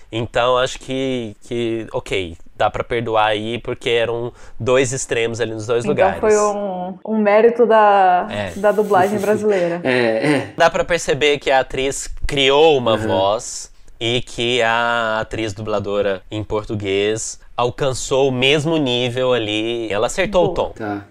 Então 0.10 0.58
acho 0.58 0.80
que, 0.80 1.36
que, 1.42 1.86
ok, 1.92 2.38
dá 2.56 2.70
pra 2.70 2.86
perdoar 2.86 3.28
aí, 3.28 3.60
porque 3.60 3.90
eram 3.90 4.32
dois 4.58 4.94
extremos 4.94 5.42
ali 5.42 5.52
nos 5.52 5.68
dois 5.68 5.84
Então 5.84 5.92
lugares. 5.92 6.20
foi 6.22 6.38
um, 6.38 6.98
um 7.06 7.18
mérito 7.18 7.66
da, 7.66 8.28
É. 8.32 8.52
da 8.56 8.72
dublagem 8.72 9.20
brasileira. 9.20 9.82
É, 9.84 9.92
é, 9.92 10.54
Dá 10.58 10.70
pra 10.70 10.86
perceber 10.86 11.38
que 11.38 11.52
a 11.52 11.60
atriz 11.60 12.10
criou 12.26 12.78
uma 12.78 12.96
voz 12.96 13.70
e 14.00 14.22
que 14.22 14.62
a 14.62 15.20
atriz 15.20 15.52
dubladora 15.54 16.22
em 16.32 16.42
português 16.44 17.40
alcançou 17.58 18.30
o 18.30 18.32
mesmo 18.32 18.78
nível 18.78 19.34
ali. 19.34 19.92
Ela 19.92 20.08
acertou 20.08 20.46
o 20.46 20.54
tom. 20.54 20.70
Tá. 20.70 21.02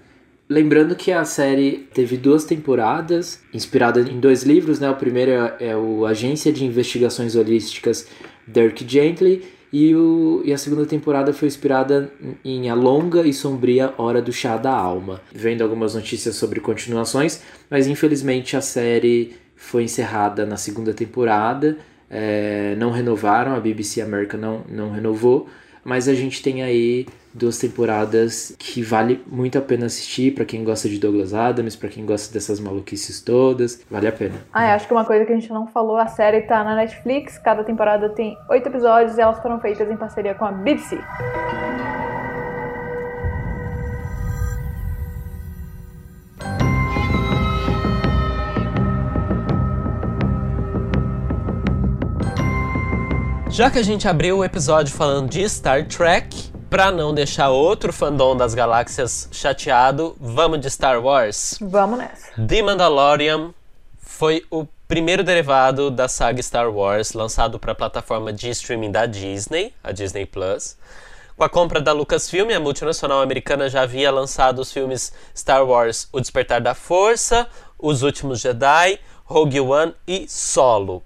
Lembrando 0.48 0.96
que 0.96 1.12
a 1.12 1.26
série 1.26 1.88
teve 1.92 2.16
duas 2.16 2.44
temporadas, 2.44 3.42
inspirada 3.52 4.00
em 4.00 4.18
dois 4.18 4.44
livros, 4.44 4.80
né? 4.80 4.88
O 4.88 4.94
primeiro 4.94 5.30
é, 5.30 5.56
é 5.60 5.76
o 5.76 6.06
Agência 6.06 6.50
de 6.50 6.64
Investigações 6.64 7.36
Holísticas 7.36 8.08
Dirk 8.46 8.82
Gently 8.88 9.44
E, 9.70 9.94
o, 9.94 10.40
e 10.46 10.50
a 10.50 10.56
segunda 10.56 10.86
temporada 10.86 11.34
foi 11.34 11.48
inspirada 11.48 12.10
em 12.42 12.70
A 12.70 12.74
Longa 12.74 13.26
e 13.26 13.34
Sombria 13.34 13.92
Hora 13.98 14.22
do 14.22 14.32
Chá 14.32 14.56
da 14.56 14.72
Alma. 14.72 15.20
Vendo 15.30 15.60
algumas 15.60 15.94
notícias 15.94 16.36
sobre 16.36 16.60
continuações, 16.60 17.42
mas 17.68 17.86
infelizmente 17.86 18.56
a 18.56 18.62
série 18.62 19.34
foi 19.54 19.82
encerrada 19.82 20.46
na 20.46 20.56
segunda 20.56 20.94
temporada. 20.94 21.76
É, 22.08 22.74
não 22.78 22.90
renovaram, 22.90 23.54
a 23.54 23.60
BBC 23.60 24.00
América 24.00 24.38
não, 24.38 24.64
não 24.66 24.90
renovou, 24.92 25.46
mas 25.84 26.08
a 26.08 26.14
gente 26.14 26.42
tem 26.42 26.62
aí 26.62 27.06
duas 27.38 27.58
temporadas 27.58 28.54
que 28.58 28.82
vale 28.82 29.22
muito 29.26 29.56
a 29.56 29.60
pena 29.60 29.86
assistir 29.86 30.34
para 30.34 30.44
quem 30.44 30.64
gosta 30.64 30.88
de 30.88 30.98
Douglas 30.98 31.32
Adams, 31.32 31.76
para 31.76 31.88
quem 31.88 32.04
gosta 32.04 32.32
dessas 32.32 32.60
maluquices 32.60 33.20
todas, 33.20 33.82
vale 33.90 34.08
a 34.08 34.12
pena. 34.12 34.34
Ah, 34.52 34.74
acho 34.74 34.86
que 34.86 34.92
uma 34.92 35.04
coisa 35.04 35.24
que 35.24 35.32
a 35.32 35.34
gente 35.34 35.50
não 35.50 35.66
falou, 35.66 35.96
a 35.96 36.08
série 36.08 36.42
tá 36.42 36.62
na 36.64 36.74
Netflix, 36.74 37.38
cada 37.38 37.64
temporada 37.64 38.08
tem 38.10 38.36
oito 38.50 38.68
episódios 38.68 39.16
e 39.16 39.20
elas 39.20 39.40
foram 39.40 39.60
feitas 39.60 39.90
em 39.90 39.96
parceria 39.96 40.34
com 40.34 40.44
a 40.44 40.52
BBC. 40.52 40.98
Já 53.58 53.68
que 53.68 53.78
a 53.80 53.82
gente 53.82 54.06
abriu 54.06 54.38
o 54.38 54.44
episódio 54.44 54.94
falando 54.94 55.30
de 55.30 55.48
Star 55.48 55.84
Trek, 55.88 56.52
Pra 56.70 56.92
não 56.92 57.14
deixar 57.14 57.48
outro 57.48 57.94
fandom 57.94 58.36
das 58.36 58.54
galáxias 58.54 59.26
chateado, 59.32 60.14
vamos 60.20 60.60
de 60.60 60.70
Star 60.70 61.02
Wars? 61.02 61.56
Vamos 61.62 61.98
nessa. 61.98 62.30
The 62.46 62.62
Mandalorian 62.62 63.54
foi 63.98 64.44
o 64.50 64.66
primeiro 64.86 65.24
derivado 65.24 65.90
da 65.90 66.08
saga 66.08 66.42
Star 66.42 66.70
Wars 66.70 67.14
lançado 67.14 67.58
para 67.58 67.72
a 67.72 67.74
plataforma 67.74 68.34
de 68.34 68.50
streaming 68.50 68.90
da 68.90 69.06
Disney, 69.06 69.72
a 69.82 69.92
Disney 69.92 70.26
Plus. 70.26 70.76
Com 71.38 71.44
a 71.44 71.48
compra 71.48 71.80
da 71.80 71.92
Lucasfilm, 71.92 72.50
a 72.50 72.60
multinacional 72.60 73.22
americana 73.22 73.70
já 73.70 73.82
havia 73.82 74.10
lançado 74.10 74.58
os 74.58 74.70
filmes 74.70 75.10
Star 75.34 75.66
Wars 75.66 76.06
O 76.12 76.20
Despertar 76.20 76.60
da 76.60 76.74
Força, 76.74 77.46
Os 77.78 78.02
Últimos 78.02 78.40
Jedi, 78.40 79.00
Rogue 79.24 79.60
One 79.60 79.94
e 80.06 80.28
Solo. 80.28 81.02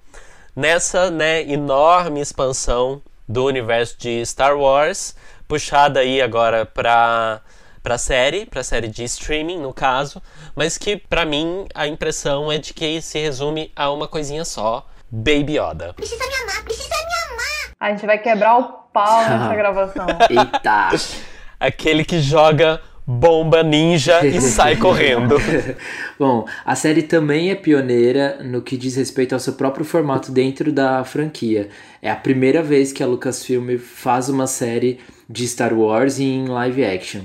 Nessa 0.56 1.08
né, 1.08 1.48
enorme 1.48 2.20
expansão 2.20 3.00
do 3.28 3.44
universo 3.44 3.96
de 3.98 4.26
Star 4.26 4.58
Wars, 4.58 5.14
puxada 5.52 6.00
aí 6.00 6.22
agora 6.22 6.64
pra, 6.64 7.42
pra 7.82 7.98
série, 7.98 8.46
pra 8.46 8.64
série 8.64 8.88
de 8.88 9.04
streaming, 9.04 9.58
no 9.58 9.70
caso, 9.70 10.22
mas 10.56 10.78
que 10.78 10.96
para 10.96 11.26
mim 11.26 11.66
a 11.74 11.86
impressão 11.86 12.50
é 12.50 12.56
de 12.56 12.72
que 12.72 13.02
se 13.02 13.18
resume 13.18 13.70
a 13.76 13.90
uma 13.90 14.08
coisinha 14.08 14.46
só: 14.46 14.86
Baby 15.10 15.58
Yoda. 15.58 15.92
Precisa 15.92 16.24
me 16.26 16.34
amar, 16.36 16.64
precisa 16.64 16.88
me 16.88 17.32
amar. 17.32 17.76
A 17.78 17.90
gente 17.90 18.06
vai 18.06 18.16
quebrar 18.16 18.58
o 18.60 18.64
pau 18.94 19.20
nessa 19.28 19.54
gravação. 19.54 20.06
Eita! 20.30 20.88
Aquele 21.60 22.02
que 22.02 22.18
joga 22.18 22.80
bomba 23.06 23.62
ninja 23.62 24.24
e 24.26 24.40
sai 24.40 24.76
correndo. 24.76 25.36
Bom, 26.18 26.46
a 26.64 26.74
série 26.74 27.02
também 27.02 27.50
é 27.50 27.54
pioneira 27.54 28.38
no 28.42 28.62
que 28.62 28.76
diz 28.76 28.96
respeito 28.96 29.34
ao 29.34 29.40
seu 29.40 29.52
próprio 29.52 29.84
formato 29.84 30.32
dentro 30.32 30.72
da 30.72 31.04
franquia. 31.04 31.68
É 32.00 32.10
a 32.10 32.16
primeira 32.16 32.62
vez 32.62 32.90
que 32.90 33.02
a 33.02 33.06
Lucasfilm 33.06 33.76
faz 33.76 34.30
uma 34.30 34.46
série 34.46 34.98
de 35.28 35.46
Star 35.46 35.72
Wars 35.72 36.18
em 36.18 36.46
live 36.46 36.84
action. 36.84 37.22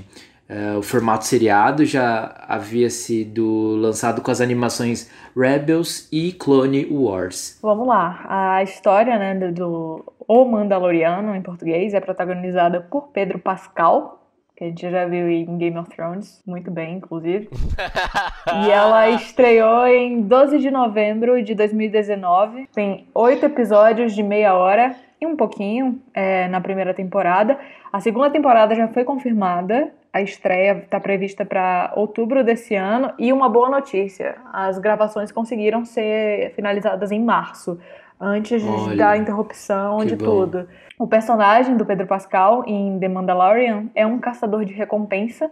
Uh, 0.48 0.78
o 0.78 0.82
formato 0.82 1.26
seriado 1.26 1.84
já 1.84 2.34
havia 2.48 2.88
sido 2.88 3.76
lançado 3.76 4.22
com 4.22 4.30
as 4.30 4.40
animações 4.40 5.10
Rebels 5.36 6.08
e 6.10 6.32
Clone 6.32 6.86
Wars. 6.90 7.58
Vamos 7.62 7.86
lá, 7.86 8.24
a 8.26 8.62
história 8.62 9.18
né, 9.18 9.34
do, 9.34 9.52
do 9.52 10.12
O 10.26 10.46
Mandaloriano 10.46 11.36
em 11.36 11.42
português 11.42 11.92
é 11.92 12.00
protagonizada 12.00 12.80
por 12.80 13.08
Pedro 13.08 13.38
Pascal, 13.38 14.26
que 14.56 14.64
a 14.64 14.66
gente 14.68 14.90
já 14.90 15.04
viu 15.04 15.28
em 15.28 15.58
Game 15.58 15.78
of 15.78 15.90
Thrones, 15.90 16.42
muito 16.46 16.70
bem, 16.70 16.96
inclusive. 16.96 17.50
e 18.64 18.70
ela 18.70 19.10
estreou 19.10 19.86
em 19.86 20.22
12 20.22 20.58
de 20.60 20.70
novembro 20.70 21.42
de 21.44 21.54
2019. 21.54 22.70
Tem 22.74 23.06
oito 23.14 23.44
episódios 23.44 24.14
de 24.14 24.22
meia 24.22 24.54
hora 24.54 24.96
e 25.20 25.26
um 25.26 25.36
pouquinho 25.36 26.00
é, 26.14 26.48
na 26.48 26.60
primeira 26.60 26.94
temporada. 26.94 27.58
A 27.92 28.00
segunda 28.00 28.30
temporada 28.30 28.74
já 28.74 28.88
foi 28.88 29.04
confirmada, 29.04 29.92
a 30.12 30.22
estreia 30.22 30.78
está 30.78 30.98
prevista 30.98 31.44
para 31.44 31.92
outubro 31.96 32.42
desse 32.42 32.74
ano. 32.74 33.12
E 33.18 33.32
uma 33.32 33.48
boa 33.48 33.68
notícia: 33.68 34.36
as 34.52 34.78
gravações 34.78 35.32
conseguiram 35.32 35.84
ser 35.84 36.52
finalizadas 36.54 37.12
em 37.12 37.22
março, 37.22 37.78
antes 38.20 38.62
Olha, 38.64 38.96
da 38.96 39.16
interrupção 39.16 40.04
de 40.04 40.16
bom. 40.16 40.24
tudo. 40.24 40.68
O 40.98 41.06
personagem 41.06 41.76
do 41.76 41.86
Pedro 41.86 42.06
Pascal 42.06 42.64
em 42.66 42.98
The 42.98 43.08
Mandalorian 43.08 43.86
é 43.94 44.06
um 44.06 44.18
caçador 44.18 44.64
de 44.64 44.72
recompensa, 44.72 45.50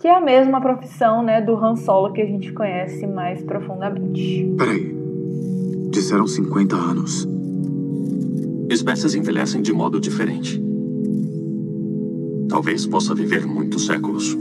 que 0.00 0.08
é 0.08 0.14
a 0.14 0.20
mesma 0.20 0.60
profissão 0.60 1.22
né, 1.22 1.40
do 1.40 1.54
Han 1.56 1.76
Solo 1.76 2.12
que 2.12 2.22
a 2.22 2.26
gente 2.26 2.52
conhece 2.52 3.06
mais 3.06 3.42
profundamente. 3.42 4.54
Peraí. 4.56 4.96
Disseram 5.90 6.26
50 6.26 6.76
anos. 6.76 7.37
Espécies 8.70 9.14
envelhecem 9.14 9.62
de 9.62 9.72
modo 9.72 10.00
diferente. 10.00 10.62
Talvez 12.48 12.86
possa 12.86 13.14
viver 13.14 13.46
muitos 13.46 13.86
séculos. 13.86 14.36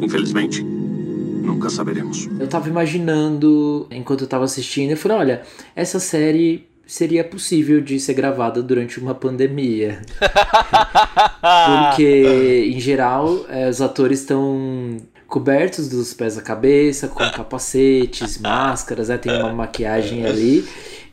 Infelizmente, 0.00 0.62
nunca 0.62 1.68
saberemos. 1.70 2.28
Eu 2.38 2.48
tava 2.48 2.68
imaginando, 2.68 3.86
enquanto 3.90 4.22
eu 4.22 4.26
tava 4.26 4.44
assistindo, 4.44 4.90
eu 4.92 4.96
falei, 4.96 5.18
olha, 5.18 5.42
essa 5.76 6.00
série 6.00 6.66
seria 6.86 7.24
possível 7.24 7.80
de 7.80 7.98
ser 8.00 8.14
gravada 8.14 8.62
durante 8.62 8.98
uma 8.98 9.14
pandemia. 9.14 10.02
Porque, 11.88 12.70
em 12.74 12.80
geral, 12.80 13.46
eh, 13.48 13.68
os 13.68 13.80
atores 13.80 14.20
estão 14.20 14.96
cobertos 15.26 15.88
dos 15.88 16.12
pés 16.12 16.36
à 16.36 16.42
cabeça, 16.42 17.08
com 17.08 17.18
capacetes, 17.30 18.38
máscaras, 18.38 19.08
né? 19.08 19.16
tem 19.16 19.32
uma 19.32 19.52
maquiagem 19.52 20.26
ali. 20.26 20.64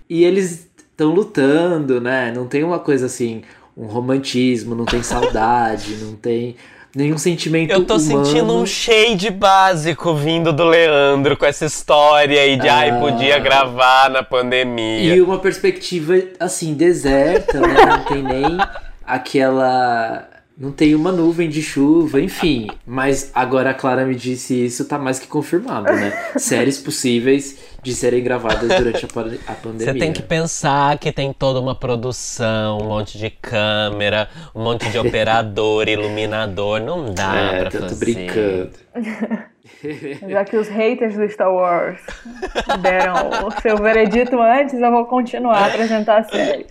E 0.10 0.24
eles 0.24 0.69
estão 1.00 1.12
lutando, 1.14 2.02
né? 2.02 2.32
Não 2.36 2.46
tem 2.46 2.64
uma 2.64 2.78
coisa 2.80 3.06
assim, 3.06 3.42
um 3.76 3.86
romantismo, 3.86 4.76
não 4.76 4.84
tem 4.84 5.02
saudade, 5.02 5.96
não 6.02 6.14
tem 6.14 6.58
nenhum 6.94 7.18
sentimento 7.18 7.72
Eu 7.72 7.86
tô 7.86 7.96
humano. 7.96 8.26
sentindo 8.26 8.54
um 8.54 8.66
shade 8.66 9.30
básico 9.30 10.14
vindo 10.14 10.52
do 10.52 10.66
Leandro 10.66 11.38
com 11.38 11.46
essa 11.46 11.66
história 11.66 12.42
aí 12.42 12.58
de 12.58 12.68
ai, 12.68 13.00
podia 13.00 13.40
gravar 13.40 14.10
na 14.10 14.22
pandemia. 14.22 15.16
E 15.16 15.22
uma 15.22 15.40
perspectiva, 15.40 16.16
assim, 16.40 16.74
deserta, 16.74 17.62
né? 17.62 17.86
Não 17.86 18.04
tem 18.04 18.22
nem 18.24 18.58
aquela. 19.06 20.28
Não 20.60 20.74
tem 20.74 20.94
uma 20.94 21.10
nuvem 21.10 21.48
de 21.48 21.62
chuva, 21.62 22.20
enfim. 22.20 22.68
Mas 22.86 23.32
agora 23.34 23.70
a 23.70 23.74
Clara 23.74 24.06
me 24.06 24.14
disse 24.14 24.66
isso, 24.66 24.84
tá 24.84 25.00
mais 25.00 25.18
que 25.18 25.26
confirmado, 25.26 25.90
né? 25.90 26.12
Séries 26.38 26.78
possíveis 26.78 27.58
de 27.82 27.96
serem 27.96 28.22
gravadas 28.22 28.68
durante 28.68 29.06
a, 29.06 29.08
pa- 29.08 29.22
a 29.48 29.54
pandemia. 29.54 29.94
Você 29.94 29.98
tem 29.98 30.12
que 30.12 30.22
pensar 30.22 30.98
que 30.98 31.14
tem 31.14 31.32
toda 31.32 31.62
uma 31.62 31.74
produção, 31.74 32.80
um 32.80 32.88
monte 32.90 33.18
de 33.18 33.30
câmera, 33.30 34.28
um 34.54 34.62
monte 34.62 34.90
de 34.90 34.98
operador, 35.00 35.88
iluminador. 35.90 36.82
Não 36.82 37.14
dá 37.14 37.36
É, 37.36 37.60
pra 37.62 37.72
tô 37.72 37.80
fazer. 37.80 37.96
brincando. 37.96 38.72
Já 40.30 40.44
que 40.44 40.58
os 40.58 40.68
haters 40.68 41.16
do 41.16 41.30
Star 41.30 41.54
Wars 41.54 42.02
deram 42.82 43.48
o 43.48 43.62
seu 43.62 43.78
veredito 43.78 44.38
antes, 44.42 44.74
eu 44.74 44.92
vou 44.92 45.06
continuar 45.06 45.58
a 45.58 45.66
apresentar 45.68 46.18
a 46.20 46.24
série. 46.26 46.66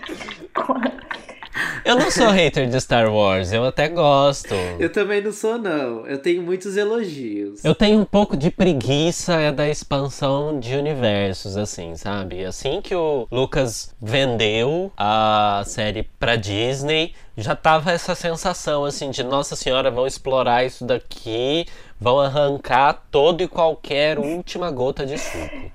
Eu 1.85 1.97
não 1.97 2.11
sou 2.11 2.29
hater 2.29 2.69
de 2.69 2.81
Star 2.81 3.13
Wars, 3.13 3.53
eu 3.53 3.65
até 3.65 3.89
gosto. 3.89 4.55
Eu 4.79 4.91
também 4.91 5.23
não 5.23 5.33
sou, 5.33 5.59
não. 5.59 6.07
Eu 6.07 6.19
tenho 6.19 6.43
muitos 6.43 6.77
elogios. 6.77 7.65
Eu 7.65 7.75
tenho 7.75 8.01
um 8.01 8.05
pouco 8.05 8.37
de 8.37 8.51
preguiça 8.51 9.35
é 9.35 9.53
da 9.53 9.69
expansão 9.69 10.59
de 10.59 10.75
universos, 10.77 11.57
assim, 11.57 11.97
sabe? 11.97 12.45
Assim 12.45 12.81
que 12.81 12.95
o 12.95 13.27
Lucas 13.31 13.95
vendeu 14.01 14.93
a 14.97 15.63
série 15.67 16.03
pra 16.19 16.37
Disney, 16.37 17.15
já 17.37 17.55
tava 17.55 17.93
essa 17.93 18.15
sensação, 18.15 18.85
assim, 18.85 19.11
de 19.11 19.23
Nossa 19.23 19.57
Senhora, 19.57 19.91
vão 19.91 20.07
explorar 20.07 20.65
isso 20.65 20.85
daqui, 20.85 21.67
vão 22.01 22.21
arrancar 22.21 23.05
todo 23.11 23.43
e 23.43 23.49
qualquer 23.49 24.19
última 24.19 24.71
gota 24.71 25.07
de 25.07 25.19
suco. 25.19 25.71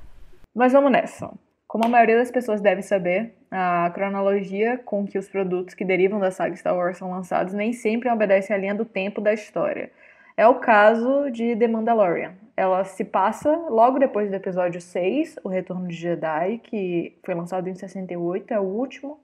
Mas 0.56 0.72
vamos 0.72 0.91
nessa. 0.91 1.32
Como 1.73 1.86
a 1.86 1.89
maioria 1.89 2.17
das 2.17 2.29
pessoas 2.29 2.62
deve 2.62 2.83
saber, 2.83 3.33
a 3.49 3.89
cronologia 3.95 4.77
com 4.77 5.07
que 5.07 5.17
os 5.17 5.27
produtos 5.27 5.73
que 5.73 5.83
derivam 5.83 6.19
da 6.19 6.29
saga 6.29 6.55
Star 6.55 6.77
Wars 6.77 6.99
são 6.99 7.09
lançados 7.09 7.51
nem 7.51 7.73
sempre 7.73 8.12
obedece 8.12 8.53
à 8.53 8.57
linha 8.57 8.75
do 8.75 8.86
tempo 8.86 9.19
da 9.19 9.33
história. 9.33 9.89
É 10.38 10.47
o 10.47 10.59
caso 10.59 11.31
de 11.31 11.55
The 11.55 11.67
Mandalorian. 11.67 12.33
Ela 12.55 12.83
se 12.83 13.03
passa 13.03 13.49
logo 13.71 13.97
depois 13.97 14.29
do 14.29 14.36
episódio 14.36 14.79
6, 14.79 15.38
O 15.43 15.49
Retorno 15.49 15.88
de 15.88 15.95
Jedi, 15.95 16.59
que 16.63 17.17
foi 17.25 17.33
lançado 17.33 17.67
em 17.67 17.73
68, 17.73 18.53
é 18.53 18.59
o 18.59 18.63
último 18.63 19.19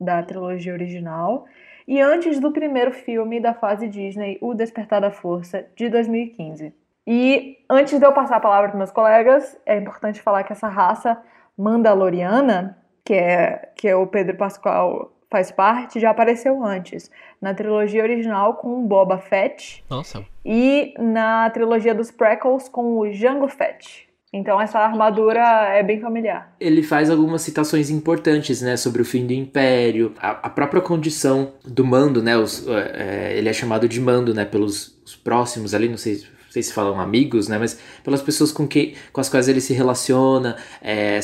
da 0.00 0.20
trilogia 0.24 0.72
original, 0.72 1.44
e 1.86 2.00
antes 2.00 2.40
do 2.40 2.50
primeiro 2.50 2.90
filme 2.90 3.38
da 3.38 3.54
fase 3.54 3.86
Disney, 3.86 4.38
O 4.40 4.54
Despertar 4.54 5.00
da 5.00 5.12
Força, 5.12 5.66
de 5.76 5.88
2015. 5.88 6.74
E 7.06 7.58
antes 7.70 7.96
de 7.96 8.04
eu 8.04 8.12
passar 8.12 8.38
a 8.38 8.40
palavra 8.40 8.70
para 8.70 8.78
meus 8.78 8.90
colegas, 8.90 9.56
é 9.64 9.76
importante 9.76 10.20
falar 10.20 10.42
que 10.42 10.52
essa 10.52 10.66
raça 10.66 11.16
mandaloriana 11.56 12.78
que 13.04 13.14
é, 13.14 13.72
que 13.76 13.88
é 13.88 13.96
o 13.96 14.06
Pedro 14.06 14.36
Pascal 14.36 15.12
faz 15.30 15.50
parte, 15.50 15.98
já 15.98 16.10
apareceu 16.10 16.62
antes. 16.62 17.10
Na 17.40 17.54
trilogia 17.54 18.02
original 18.02 18.54
com 18.54 18.84
o 18.84 18.86
Boba 18.86 19.18
Fett. 19.18 19.82
Nossa. 19.88 20.24
E 20.44 20.94
na 20.98 21.48
trilogia 21.50 21.94
dos 21.94 22.10
prequels 22.10 22.68
com 22.68 22.98
o 22.98 23.10
Jango 23.12 23.48
Fett. 23.48 24.08
Então 24.32 24.60
essa 24.60 24.78
armadura 24.78 25.42
é 25.68 25.82
bem 25.82 26.00
familiar. 26.00 26.54
Ele 26.58 26.82
faz 26.82 27.10
algumas 27.10 27.42
citações 27.42 27.90
importantes, 27.90 28.62
né, 28.62 28.76
sobre 28.78 29.02
o 29.02 29.04
fim 29.04 29.26
do 29.26 29.32
Império, 29.32 30.14
a, 30.18 30.30
a 30.30 30.50
própria 30.50 30.80
condição 30.80 31.52
do 31.64 31.84
mando, 31.84 32.22
né, 32.22 32.36
os, 32.36 32.66
é, 32.66 33.34
ele 33.36 33.48
é 33.48 33.52
chamado 33.52 33.86
de 33.86 34.00
mando, 34.00 34.32
né, 34.32 34.46
pelos 34.46 34.98
próximos 35.22 35.74
ali, 35.74 35.86
não 35.86 35.98
sei, 35.98 36.22
não 36.52 36.54
sei 36.54 36.62
se 36.62 36.72
falam 36.72 37.00
amigos, 37.00 37.48
né, 37.48 37.56
mas 37.58 37.78
pelas 38.04 38.20
pessoas 38.20 38.52
com, 38.52 38.68
que, 38.68 38.94
com 39.10 39.20
as 39.22 39.28
quais 39.28 39.48
ele 39.48 39.60
se 39.60 39.72
relaciona, 39.72 40.56
é, 40.82 41.18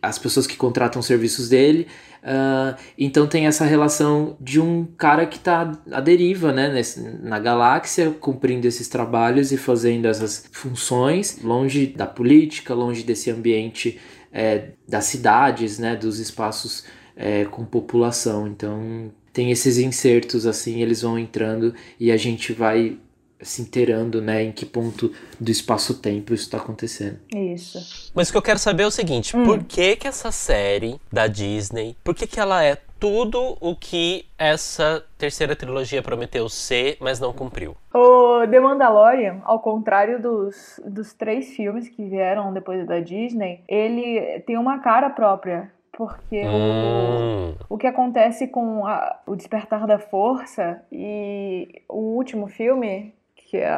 as 0.00 0.18
pessoas 0.18 0.44
que 0.46 0.56
contratam 0.56 0.98
os 0.98 1.06
serviços 1.06 1.48
dele, 1.48 1.86
Uh, 2.22 2.78
então 2.96 3.26
tem 3.26 3.48
essa 3.48 3.64
relação 3.64 4.36
de 4.40 4.60
um 4.60 4.86
cara 4.96 5.26
que 5.26 5.38
está 5.38 5.72
à 5.90 6.00
deriva, 6.00 6.52
né, 6.52 6.72
nesse, 6.72 7.00
na 7.00 7.40
galáxia, 7.40 8.12
cumprindo 8.12 8.64
esses 8.64 8.86
trabalhos 8.88 9.50
e 9.50 9.56
fazendo 9.56 10.06
essas 10.06 10.44
funções, 10.52 11.42
longe 11.42 11.84
da 11.84 12.06
política, 12.06 12.74
longe 12.74 13.02
desse 13.02 13.28
ambiente 13.28 13.98
é, 14.32 14.68
das 14.88 15.06
cidades, 15.06 15.80
né, 15.80 15.96
dos 15.96 16.20
espaços 16.20 16.84
é, 17.16 17.44
com 17.44 17.64
população. 17.64 18.46
Então 18.46 19.10
tem 19.32 19.50
esses 19.50 19.78
insertos 19.78 20.46
assim, 20.46 20.80
eles 20.80 21.02
vão 21.02 21.18
entrando 21.18 21.74
e 21.98 22.12
a 22.12 22.16
gente 22.16 22.52
vai 22.52 22.98
se 23.42 23.62
inteirando, 23.62 24.20
né, 24.20 24.42
em 24.42 24.52
que 24.52 24.64
ponto 24.64 25.12
do 25.38 25.50
espaço-tempo 25.50 26.32
isso 26.32 26.44
está 26.44 26.58
acontecendo. 26.58 27.18
Isso. 27.34 28.10
Mas 28.14 28.28
o 28.28 28.32
que 28.32 28.38
eu 28.38 28.42
quero 28.42 28.58
saber 28.58 28.84
é 28.84 28.86
o 28.86 28.90
seguinte, 28.90 29.36
hum. 29.36 29.44
por 29.44 29.62
que 29.64 29.96
que 29.96 30.08
essa 30.08 30.30
série 30.30 31.00
da 31.12 31.26
Disney, 31.26 31.96
por 32.02 32.14
que 32.14 32.26
que 32.26 32.40
ela 32.40 32.64
é 32.64 32.76
tudo 32.98 33.56
o 33.60 33.74
que 33.74 34.26
essa 34.38 35.04
terceira 35.18 35.56
trilogia 35.56 36.00
prometeu 36.00 36.48
ser, 36.48 36.96
mas 37.00 37.18
não 37.18 37.32
cumpriu? 37.32 37.76
O 37.92 38.46
The 38.46 38.60
Mandalorian, 38.60 39.40
ao 39.44 39.58
contrário 39.58 40.22
dos, 40.22 40.80
dos 40.84 41.12
três 41.12 41.48
filmes 41.48 41.88
que 41.88 42.04
vieram 42.04 42.52
depois 42.52 42.86
da 42.86 43.00
Disney, 43.00 43.64
ele 43.68 44.40
tem 44.46 44.56
uma 44.56 44.78
cara 44.78 45.10
própria 45.10 45.68
porque 45.92 46.42
hum. 46.46 47.54
o, 47.68 47.74
o 47.74 47.78
que 47.78 47.86
acontece 47.86 48.48
com 48.48 48.86
a, 48.86 49.20
o 49.26 49.36
Despertar 49.36 49.86
da 49.86 49.98
Força 49.98 50.82
e 50.90 51.82
o 51.88 52.16
último 52.16 52.48
filme, 52.48 53.14
que 53.52 53.58
é 53.58 53.68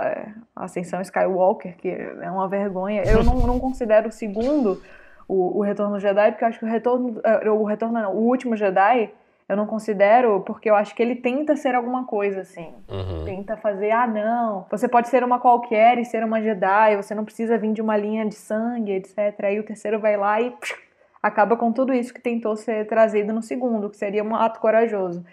a 0.55 0.67
Ascensão 0.67 1.01
Skywalker, 1.01 1.77
que 1.77 1.89
é 1.89 2.31
uma 2.31 2.47
vergonha. 2.47 3.03
Eu 3.03 3.25
não, 3.25 3.45
não 3.45 3.59
considero 3.59 4.09
o 4.09 4.13
segundo, 4.13 4.81
o, 5.27 5.59
o 5.59 5.63
Retorno 5.63 5.99
Jedi, 5.99 6.31
porque 6.31 6.45
eu 6.45 6.49
acho 6.49 6.61
que 6.61 6.65
o 6.65 6.69
Retorno, 6.69 7.21
eh, 7.25 7.51
o 7.51 7.65
Retorno 7.65 8.01
não, 8.01 8.15
o 8.15 8.21
Último 8.21 8.55
Jedi, 8.55 9.11
eu 9.49 9.57
não 9.57 9.67
considero, 9.67 10.43
porque 10.43 10.71
eu 10.71 10.77
acho 10.77 10.95
que 10.95 11.03
ele 11.03 11.17
tenta 11.17 11.57
ser 11.57 11.75
alguma 11.75 12.05
coisa, 12.05 12.43
assim. 12.43 12.73
Uhum. 12.89 13.25
Tenta 13.25 13.57
fazer, 13.57 13.91
ah, 13.91 14.07
não, 14.07 14.65
você 14.71 14.87
pode 14.87 15.09
ser 15.09 15.25
uma 15.25 15.41
qualquer 15.41 15.99
e 15.99 16.05
ser 16.05 16.23
uma 16.23 16.41
Jedi, 16.41 16.95
você 16.95 17.13
não 17.13 17.25
precisa 17.25 17.59
vir 17.59 17.73
de 17.73 17.83
uma 17.83 17.97
linha 17.97 18.25
de 18.25 18.37
sangue, 18.37 18.93
etc. 18.93 19.35
Aí 19.43 19.59
o 19.59 19.65
terceiro 19.65 19.99
vai 19.99 20.17
lá 20.17 20.41
e 20.41 20.53
psh, 20.53 20.77
acaba 21.21 21.57
com 21.57 21.73
tudo 21.73 21.93
isso 21.93 22.15
que 22.15 22.21
tentou 22.21 22.55
ser 22.55 22.87
trazido 22.87 23.33
no 23.33 23.43
segundo, 23.43 23.91
que 23.91 23.97
seria 23.97 24.23
um 24.23 24.37
ato 24.37 24.61
corajoso. 24.61 25.25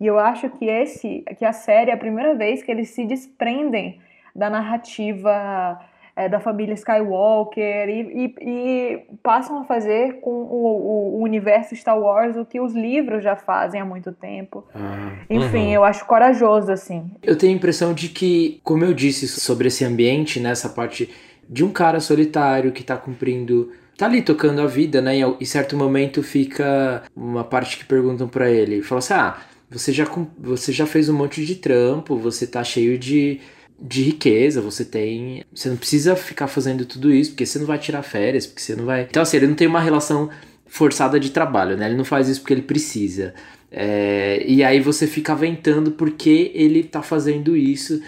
E 0.00 0.06
eu 0.06 0.18
acho 0.18 0.48
que 0.50 0.66
esse, 0.66 1.24
que 1.38 1.44
a 1.44 1.52
série 1.52 1.90
é 1.90 1.94
a 1.94 1.98
primeira 1.98 2.34
vez 2.34 2.62
que 2.62 2.70
eles 2.70 2.90
se 2.90 3.04
desprendem 3.04 4.00
da 4.34 4.50
narrativa 4.50 5.80
é, 6.16 6.30
da 6.30 6.40
família 6.40 6.72
Skywalker 6.72 7.88
e, 7.88 8.00
e, 8.00 8.34
e, 8.40 9.02
passam 9.22 9.60
a 9.60 9.64
fazer 9.64 10.20
com 10.20 10.30
o, 10.30 11.18
o, 11.18 11.22
universo 11.22 11.76
Star 11.76 11.98
Wars 11.98 12.36
o 12.36 12.44
que 12.44 12.58
os 12.58 12.74
livros 12.74 13.22
já 13.22 13.36
fazem 13.36 13.80
há 13.80 13.84
muito 13.84 14.10
tempo. 14.12 14.64
Ah, 14.74 15.12
Enfim, 15.28 15.66
uhum. 15.66 15.72
eu 15.72 15.84
acho 15.84 16.06
corajoso, 16.06 16.72
assim. 16.72 17.10
Eu 17.22 17.36
tenho 17.36 17.52
a 17.52 17.56
impressão 17.56 17.92
de 17.92 18.08
que, 18.08 18.60
como 18.64 18.82
eu 18.82 18.94
disse 18.94 19.28
sobre 19.28 19.68
esse 19.68 19.84
ambiente, 19.84 20.40
nessa 20.40 20.68
né, 20.68 20.74
parte 20.74 21.10
de 21.46 21.62
um 21.62 21.70
cara 21.70 22.00
solitário 22.00 22.72
que 22.72 22.80
está 22.80 22.96
cumprindo 22.96 23.70
tá 23.96 24.06
ali 24.06 24.20
tocando 24.20 24.60
a 24.60 24.66
vida, 24.66 25.00
né? 25.00 25.18
E 25.18 25.22
em 25.22 25.44
certo 25.44 25.76
momento 25.76 26.22
fica 26.22 27.02
uma 27.14 27.44
parte 27.44 27.78
que 27.78 27.84
perguntam 27.84 28.28
para 28.28 28.50
ele, 28.50 28.82
fala 28.82 28.98
assim: 28.98 29.14
"Ah, 29.14 29.36
você 29.70 29.92
já, 29.92 30.08
você 30.38 30.72
já 30.72 30.86
fez 30.86 31.08
um 31.08 31.14
monte 31.14 31.44
de 31.44 31.56
trampo, 31.56 32.16
você 32.16 32.46
tá 32.46 32.62
cheio 32.62 32.96
de, 32.96 33.40
de 33.80 34.02
riqueza, 34.02 34.60
você 34.60 34.84
tem. 34.84 35.44
Você 35.52 35.68
não 35.68 35.76
precisa 35.76 36.14
ficar 36.14 36.46
fazendo 36.46 36.84
tudo 36.84 37.12
isso, 37.12 37.30
porque 37.30 37.44
você 37.44 37.58
não 37.58 37.66
vai 37.66 37.78
tirar 37.78 38.02
férias, 38.02 38.46
porque 38.46 38.62
você 38.62 38.76
não 38.76 38.84
vai. 38.84 39.02
Então, 39.02 39.22
assim, 39.22 39.38
ele 39.38 39.48
não 39.48 39.54
tem 39.54 39.66
uma 39.66 39.80
relação 39.80 40.30
forçada 40.66 41.18
de 41.18 41.30
trabalho, 41.30 41.76
né? 41.76 41.86
Ele 41.86 41.96
não 41.96 42.04
faz 42.04 42.28
isso 42.28 42.40
porque 42.40 42.54
ele 42.54 42.62
precisa. 42.62 43.34
É, 43.70 44.44
e 44.46 44.62
aí 44.62 44.80
você 44.80 45.06
fica 45.06 45.32
aventando 45.32 45.90
porque 45.92 46.52
ele 46.54 46.84
tá 46.84 47.02
fazendo 47.02 47.56
isso. 47.56 48.00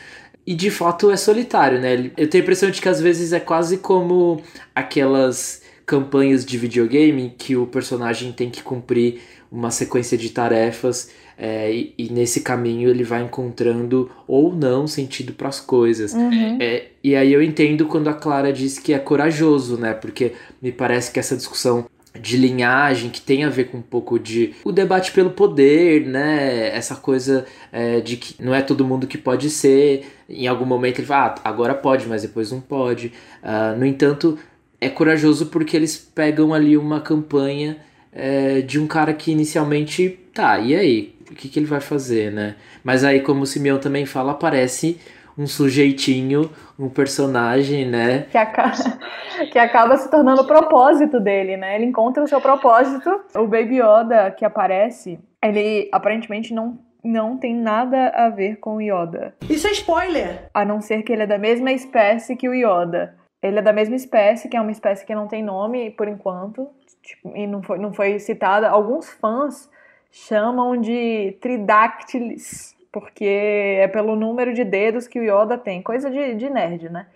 E 0.46 0.54
de 0.54 0.70
fato 0.70 1.10
é 1.10 1.16
solitário, 1.16 1.80
né? 1.80 2.10
Eu 2.16 2.28
tenho 2.28 2.42
a 2.42 2.44
impressão 2.44 2.70
de 2.70 2.80
que 2.80 2.88
às 2.88 3.00
vezes 3.00 3.32
é 3.32 3.40
quase 3.40 3.78
como 3.78 4.42
aquelas 4.74 5.62
campanhas 5.84 6.44
de 6.44 6.56
videogame 6.56 7.34
que 7.36 7.56
o 7.56 7.66
personagem 7.66 8.32
tem 8.32 8.48
que 8.50 8.62
cumprir 8.62 9.20
uma 9.50 9.70
sequência 9.70 10.16
de 10.16 10.30
tarefas 10.30 11.10
é, 11.38 11.72
e, 11.72 11.94
e, 11.96 12.12
nesse 12.12 12.40
caminho 12.40 12.90
ele 12.90 13.04
vai 13.04 13.22
encontrando 13.22 14.10
ou 14.26 14.52
não 14.52 14.88
sentido 14.88 15.32
para 15.32 15.48
as 15.48 15.60
coisas. 15.60 16.12
Uhum. 16.12 16.58
É, 16.60 16.86
e 17.02 17.14
aí 17.14 17.32
eu 17.32 17.40
entendo 17.40 17.86
quando 17.86 18.08
a 18.08 18.14
Clara 18.14 18.52
diz 18.52 18.76
que 18.76 18.92
é 18.92 18.98
corajoso, 18.98 19.78
né? 19.78 19.94
Porque 19.94 20.32
me 20.60 20.72
parece 20.72 21.12
que 21.12 21.20
essa 21.20 21.36
discussão 21.36 21.86
de 22.20 22.36
linhagem 22.36 23.10
que 23.10 23.20
tem 23.20 23.44
a 23.44 23.48
ver 23.48 23.64
com 23.64 23.78
um 23.78 23.82
pouco 23.82 24.18
de 24.18 24.54
o 24.64 24.72
debate 24.72 25.12
pelo 25.12 25.30
poder, 25.30 26.04
né? 26.06 26.76
Essa 26.76 26.96
coisa 26.96 27.46
é, 27.70 28.00
de 28.00 28.16
que 28.16 28.42
não 28.42 28.52
é 28.52 28.60
todo 28.60 28.84
mundo 28.84 29.06
que 29.06 29.16
pode 29.16 29.48
ser. 29.48 30.06
Em 30.28 30.48
algum 30.48 30.66
momento 30.66 30.98
ele 30.98 31.06
fala, 31.06 31.36
ah, 31.36 31.48
agora 31.48 31.72
pode, 31.72 32.08
mas 32.08 32.22
depois 32.22 32.50
não 32.50 32.60
pode. 32.60 33.12
Uh, 33.42 33.78
no 33.78 33.86
entanto, 33.86 34.36
é 34.80 34.88
corajoso 34.88 35.46
porque 35.46 35.76
eles 35.76 35.96
pegam 35.96 36.52
ali 36.52 36.76
uma 36.76 37.00
campanha 37.00 37.78
é, 38.12 38.60
de 38.60 38.80
um 38.80 38.86
cara 38.86 39.12
que 39.12 39.30
inicialmente 39.30 40.18
tá, 40.34 40.58
e 40.58 40.74
aí? 40.74 41.14
O 41.30 41.34
que, 41.34 41.48
que 41.48 41.58
ele 41.58 41.66
vai 41.66 41.80
fazer, 41.80 42.32
né? 42.32 42.56
Mas 42.82 43.04
aí, 43.04 43.20
como 43.20 43.42
o 43.42 43.46
Simeão 43.46 43.78
também 43.78 44.06
fala, 44.06 44.32
aparece 44.32 45.00
um 45.36 45.46
sujeitinho, 45.46 46.50
um 46.78 46.88
personagem, 46.88 47.86
né? 47.86 48.26
Que 48.30 48.38
acaba, 48.38 48.72
que 49.52 49.58
acaba 49.58 49.96
se 49.96 50.10
tornando 50.10 50.42
o 50.42 50.46
propósito 50.46 51.20
dele, 51.20 51.56
né? 51.56 51.76
Ele 51.76 51.84
encontra 51.84 52.24
o 52.24 52.26
seu 52.26 52.40
propósito. 52.40 53.08
O 53.36 53.46
Baby 53.46 53.76
Yoda 53.76 54.32
que 54.32 54.44
aparece, 54.44 55.20
ele 55.42 55.88
aparentemente 55.92 56.52
não 56.52 56.78
não 57.04 57.38
tem 57.38 57.54
nada 57.54 58.08
a 58.08 58.28
ver 58.28 58.56
com 58.56 58.76
o 58.76 58.80
Yoda. 58.80 59.34
Isso 59.48 59.68
é 59.68 59.70
spoiler! 59.70 60.50
A 60.52 60.64
não 60.64 60.80
ser 60.80 61.02
que 61.04 61.12
ele 61.12 61.22
é 61.22 61.26
da 61.26 61.38
mesma 61.38 61.70
espécie 61.70 62.36
que 62.36 62.48
o 62.48 62.52
Yoda. 62.52 63.14
Ele 63.40 63.60
é 63.60 63.62
da 63.62 63.72
mesma 63.72 63.94
espécie, 63.94 64.48
que 64.48 64.56
é 64.56 64.60
uma 64.60 64.72
espécie 64.72 65.06
que 65.06 65.14
não 65.14 65.28
tem 65.28 65.42
nome 65.42 65.92
por 65.92 66.08
enquanto, 66.08 66.68
tipo, 67.00 67.34
e 67.36 67.46
não 67.46 67.62
foi, 67.62 67.78
não 67.78 67.92
foi 67.92 68.18
citada. 68.18 68.68
Alguns 68.68 69.08
fãs 69.08 69.70
chamam 70.10 70.76
de 70.76 71.36
tridáctilis, 71.40 72.74
porque 72.92 73.24
é 73.24 73.88
pelo 73.88 74.16
número 74.16 74.52
de 74.52 74.64
dedos 74.64 75.06
que 75.06 75.18
o 75.18 75.22
Yoda 75.22 75.58
tem. 75.58 75.82
Coisa 75.82 76.10
de, 76.10 76.34
de 76.34 76.50
nerd, 76.50 76.88
né? 76.88 77.06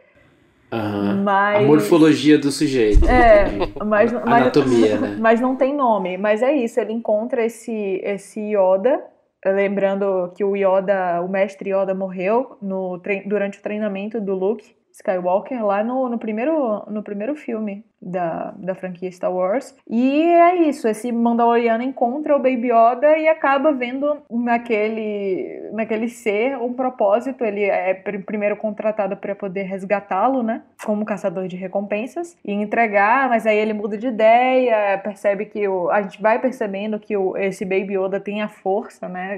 Uhum. 0.72 1.22
Mas... 1.22 1.64
A 1.64 1.66
morfologia 1.66 2.38
do 2.38 2.50
sujeito. 2.50 3.06
É, 3.06 3.44
mas, 3.84 4.12
Anatomia, 4.14 4.98
mas, 4.98 5.10
né? 5.10 5.16
Mas 5.20 5.40
não 5.40 5.54
tem 5.54 5.74
nome. 5.74 6.16
Mas 6.16 6.42
é 6.42 6.52
isso, 6.52 6.80
ele 6.80 6.92
encontra 6.92 7.44
esse, 7.44 8.00
esse 8.02 8.40
Yoda, 8.40 9.02
lembrando 9.44 10.32
que 10.34 10.42
o 10.42 10.56
Yoda, 10.56 11.20
o 11.20 11.28
mestre 11.28 11.70
Yoda 11.70 11.94
morreu 11.94 12.56
no, 12.62 13.00
durante 13.26 13.58
o 13.58 13.62
treinamento 13.62 14.20
do 14.20 14.34
Luke 14.34 14.74
Skywalker 14.92 15.64
lá 15.64 15.84
no, 15.84 16.08
no, 16.08 16.18
primeiro, 16.18 16.84
no 16.88 17.02
primeiro 17.02 17.34
filme 17.34 17.84
da, 18.02 18.52
da 18.56 18.74
franquia 18.74 19.10
Star 19.12 19.32
Wars. 19.32 19.74
E 19.88 20.22
é 20.22 20.68
isso, 20.68 20.88
esse 20.88 21.12
Mandaloriano 21.12 21.84
encontra 21.84 22.34
o 22.34 22.38
Baby 22.38 22.70
Yoda 22.72 23.16
e 23.16 23.28
acaba 23.28 23.72
vendo 23.72 24.18
naquele, 24.28 25.70
naquele 25.72 26.08
ser 26.08 26.56
um 26.58 26.72
propósito. 26.72 27.44
Ele 27.44 27.64
é 27.64 27.94
primeiro 27.94 28.56
contratado 28.56 29.16
para 29.16 29.34
poder 29.34 29.62
resgatá-lo, 29.62 30.42
né? 30.42 30.62
Como 30.84 31.04
caçador 31.04 31.46
de 31.46 31.56
recompensas 31.56 32.36
e 32.44 32.52
entregar, 32.52 33.28
mas 33.28 33.46
aí 33.46 33.56
ele 33.56 33.72
muda 33.72 33.96
de 33.96 34.08
ideia, 34.08 34.98
percebe 34.98 35.44
que 35.44 35.68
o, 35.68 35.88
a 35.90 36.02
gente 36.02 36.20
vai 36.20 36.40
percebendo 36.40 36.98
que 36.98 37.16
o, 37.16 37.36
esse 37.36 37.64
Baby 37.64 37.96
Yoda 37.96 38.18
tem 38.18 38.42
a 38.42 38.48
força, 38.48 39.08
né? 39.08 39.36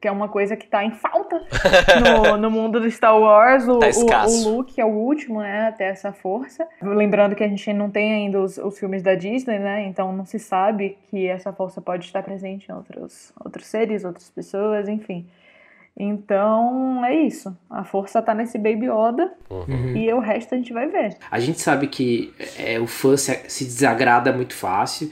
Que 0.00 0.08
é 0.08 0.12
uma 0.12 0.28
coisa 0.28 0.56
que 0.56 0.66
tá 0.66 0.82
em 0.82 0.92
falta 0.92 1.42
no, 2.24 2.36
no 2.38 2.50
mundo 2.50 2.80
do 2.80 2.90
Star 2.90 3.18
Wars. 3.18 3.68
O, 3.68 3.80
tá 3.80 4.24
o, 4.26 4.30
o 4.30 4.56
Luke 4.56 4.80
é 4.80 4.84
o 4.84 4.88
último, 4.88 5.40
né? 5.40 5.68
Até 5.68 5.88
essa 5.88 6.12
força. 6.12 6.66
Lembrando 6.80 7.34
que 7.34 7.44
a 7.44 7.48
gente 7.48 7.72
não 7.72 7.90
tem 7.90 7.97
ainda 7.98 8.40
os, 8.40 8.58
os, 8.58 8.78
filmes 8.78 9.02
da 9.02 9.14
Disney, 9.14 9.58
né? 9.58 9.86
Então 9.86 10.12
não 10.12 10.24
se 10.24 10.38
sabe 10.38 10.98
que 11.10 11.26
essa 11.26 11.52
força 11.52 11.80
pode 11.80 12.04
estar 12.04 12.22
presente 12.22 12.70
em 12.70 12.74
outros, 12.74 13.32
outros 13.42 13.66
seres, 13.66 14.04
outras 14.04 14.30
pessoas, 14.30 14.88
enfim. 14.88 15.26
Então 15.96 17.04
é 17.04 17.14
isso. 17.14 17.56
A 17.68 17.82
força 17.82 18.22
tá 18.22 18.32
nesse 18.32 18.56
Baby 18.56 18.86
Yoda 18.86 19.32
uhum. 19.50 19.96
e 19.96 20.12
o 20.12 20.20
resto 20.20 20.54
a 20.54 20.58
gente 20.58 20.72
vai 20.72 20.86
ver. 20.86 21.16
A 21.28 21.40
gente 21.40 21.60
sabe 21.60 21.88
que 21.88 22.32
é, 22.56 22.78
o 22.78 22.86
fã 22.86 23.16
se, 23.16 23.34
se 23.48 23.64
desagrada 23.64 24.32
muito 24.32 24.54
fácil. 24.54 25.10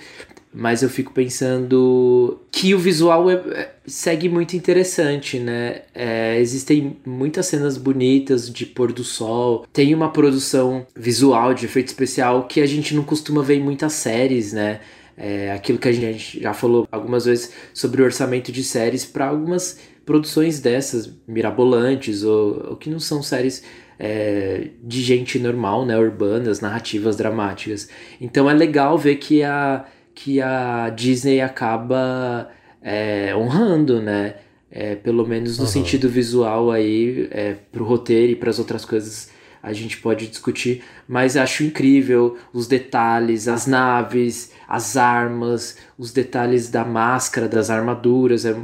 Mas 0.58 0.82
eu 0.82 0.88
fico 0.88 1.12
pensando 1.12 2.40
que 2.50 2.74
o 2.74 2.78
visual 2.78 3.30
é, 3.30 3.34
é, 3.34 3.74
segue 3.86 4.26
muito 4.26 4.56
interessante, 4.56 5.38
né? 5.38 5.82
É, 5.94 6.40
existem 6.40 6.96
muitas 7.04 7.44
cenas 7.44 7.76
bonitas 7.76 8.50
de 8.50 8.64
pôr 8.64 8.90
do 8.90 9.04
sol, 9.04 9.66
tem 9.70 9.94
uma 9.94 10.10
produção 10.10 10.86
visual 10.96 11.52
de 11.52 11.66
efeito 11.66 11.88
especial 11.88 12.46
que 12.46 12.62
a 12.62 12.66
gente 12.66 12.94
não 12.94 13.04
costuma 13.04 13.42
ver 13.42 13.56
em 13.56 13.62
muitas 13.62 13.92
séries, 13.92 14.54
né? 14.54 14.80
É, 15.14 15.52
aquilo 15.52 15.78
que 15.78 15.88
a 15.88 15.92
gente 15.92 16.40
já 16.40 16.54
falou 16.54 16.88
algumas 16.90 17.26
vezes 17.26 17.52
sobre 17.74 18.00
o 18.00 18.06
orçamento 18.06 18.50
de 18.50 18.64
séries 18.64 19.04
para 19.04 19.26
algumas 19.26 19.78
produções 20.06 20.58
dessas 20.58 21.12
mirabolantes 21.28 22.22
ou, 22.22 22.70
ou 22.70 22.76
que 22.76 22.88
não 22.88 22.98
são 22.98 23.22
séries 23.22 23.62
é, 23.98 24.68
de 24.82 25.02
gente 25.02 25.38
normal, 25.38 25.84
né, 25.84 25.98
urbanas, 25.98 26.60
narrativas 26.60 27.16
dramáticas. 27.16 27.88
Então 28.20 28.48
é 28.48 28.54
legal 28.54 28.96
ver 28.98 29.16
que 29.16 29.42
a, 29.42 29.84
que 30.16 30.40
a 30.40 30.88
Disney 30.88 31.42
acaba 31.42 32.50
é, 32.82 33.36
honrando, 33.36 34.00
né? 34.00 34.36
É, 34.70 34.96
pelo 34.96 35.26
menos 35.26 35.58
no 35.58 35.64
uhum. 35.64 35.70
sentido 35.70 36.08
visual 36.08 36.70
aí, 36.70 37.28
é, 37.30 37.54
pro 37.70 37.84
roteiro 37.84 38.32
e 38.32 38.36
para 38.36 38.50
as 38.50 38.58
outras 38.58 38.84
coisas 38.84 39.30
a 39.62 39.72
gente 39.72 39.98
pode 39.98 40.26
discutir, 40.28 40.82
mas 41.08 41.36
acho 41.36 41.64
incrível 41.64 42.36
os 42.52 42.66
detalhes, 42.66 43.48
as 43.48 43.66
naves, 43.66 44.52
as 44.68 44.96
armas, 44.96 45.76
os 45.98 46.12
detalhes 46.12 46.70
da 46.70 46.84
máscara, 46.84 47.48
das 47.48 47.68
armaduras, 47.68 48.44
é, 48.44 48.56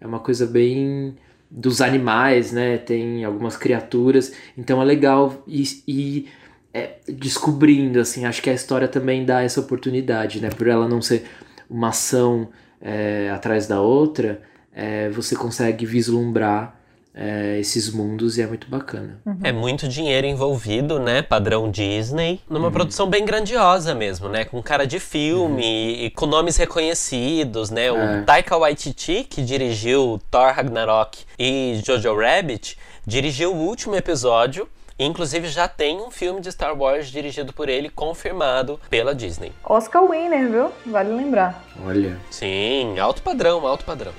é 0.00 0.06
uma 0.06 0.18
coisa 0.18 0.46
bem 0.46 1.14
dos 1.50 1.80
animais, 1.80 2.52
né? 2.52 2.78
Tem 2.78 3.24
algumas 3.24 3.56
criaturas, 3.56 4.32
então 4.56 4.80
é 4.80 4.84
legal 4.84 5.42
e, 5.46 5.64
e 5.86 6.26
é, 6.72 6.96
descobrindo, 7.08 8.00
assim, 8.00 8.24
acho 8.24 8.40
que 8.42 8.50
a 8.50 8.54
história 8.54 8.86
também 8.86 9.24
dá 9.24 9.42
essa 9.42 9.60
oportunidade, 9.60 10.40
né? 10.40 10.50
Por 10.50 10.68
ela 10.68 10.88
não 10.88 11.02
ser 11.02 11.24
uma 11.68 11.88
ação 11.88 12.48
é, 12.80 13.30
atrás 13.30 13.66
da 13.66 13.80
outra, 13.80 14.40
é, 14.72 15.08
você 15.10 15.34
consegue 15.34 15.84
vislumbrar 15.84 16.80
é, 17.12 17.58
esses 17.58 17.92
mundos 17.92 18.38
e 18.38 18.42
é 18.42 18.46
muito 18.46 18.68
bacana. 18.68 19.20
Uhum. 19.26 19.38
É 19.42 19.52
muito 19.52 19.88
dinheiro 19.88 20.26
envolvido, 20.26 21.00
né? 21.00 21.22
Padrão 21.22 21.70
Disney. 21.70 22.40
Numa 22.48 22.66
uhum. 22.66 22.72
produção 22.72 23.08
bem 23.08 23.24
grandiosa 23.24 23.94
mesmo, 23.94 24.28
né? 24.28 24.44
Com 24.44 24.62
cara 24.62 24.86
de 24.86 25.00
filme 25.00 25.62
uhum. 25.62 26.04
e 26.04 26.10
com 26.10 26.26
nomes 26.26 26.56
reconhecidos, 26.56 27.70
né? 27.70 27.90
O 27.90 27.98
é. 27.98 28.22
Taika 28.22 28.56
Waititi, 28.56 29.26
que 29.28 29.42
dirigiu 29.42 30.20
Thor 30.30 30.52
Ragnarok 30.52 31.24
e 31.38 31.80
Jojo 31.84 32.14
Rabbit, 32.16 32.78
dirigiu 33.04 33.52
o 33.54 33.58
último 33.58 33.96
episódio 33.96 34.68
Inclusive 35.02 35.48
já 35.48 35.66
tem 35.66 35.98
um 35.98 36.10
filme 36.10 36.42
de 36.42 36.52
Star 36.52 36.78
Wars 36.78 37.08
dirigido 37.10 37.54
por 37.54 37.70
ele, 37.70 37.88
confirmado 37.88 38.78
pela 38.90 39.14
Disney. 39.14 39.50
Oscar 39.64 40.04
Winner, 40.04 40.46
viu? 40.50 40.70
Vale 40.84 41.14
lembrar. 41.14 41.64
Olha. 41.86 42.18
Sim, 42.30 42.98
alto 42.98 43.22
padrão, 43.22 43.66
alto 43.66 43.82
padrão. 43.86 44.12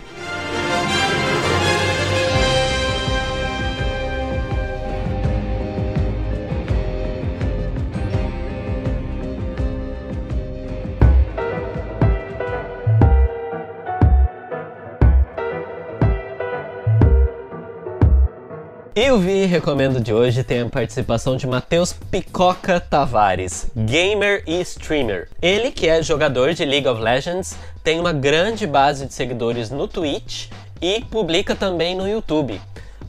E 19.01 19.09
o 19.09 19.17
Vi 19.17 19.47
Recomendo 19.47 19.99
de 19.99 20.13
hoje 20.13 20.43
tem 20.43 20.61
a 20.61 20.69
participação 20.69 21.35
de 21.35 21.47
Matheus 21.47 21.91
Picoca 21.91 22.79
Tavares, 22.79 23.65
gamer 23.75 24.43
e 24.45 24.61
streamer. 24.61 25.27
Ele, 25.41 25.71
que 25.71 25.87
é 25.87 26.03
jogador 26.03 26.53
de 26.53 26.63
League 26.63 26.87
of 26.87 27.01
Legends, 27.01 27.57
tem 27.83 27.99
uma 27.99 28.13
grande 28.13 28.67
base 28.67 29.07
de 29.07 29.13
seguidores 29.15 29.71
no 29.71 29.87
Twitch 29.87 30.51
e 30.79 31.03
publica 31.05 31.55
também 31.55 31.95
no 31.95 32.07
YouTube. 32.07 32.61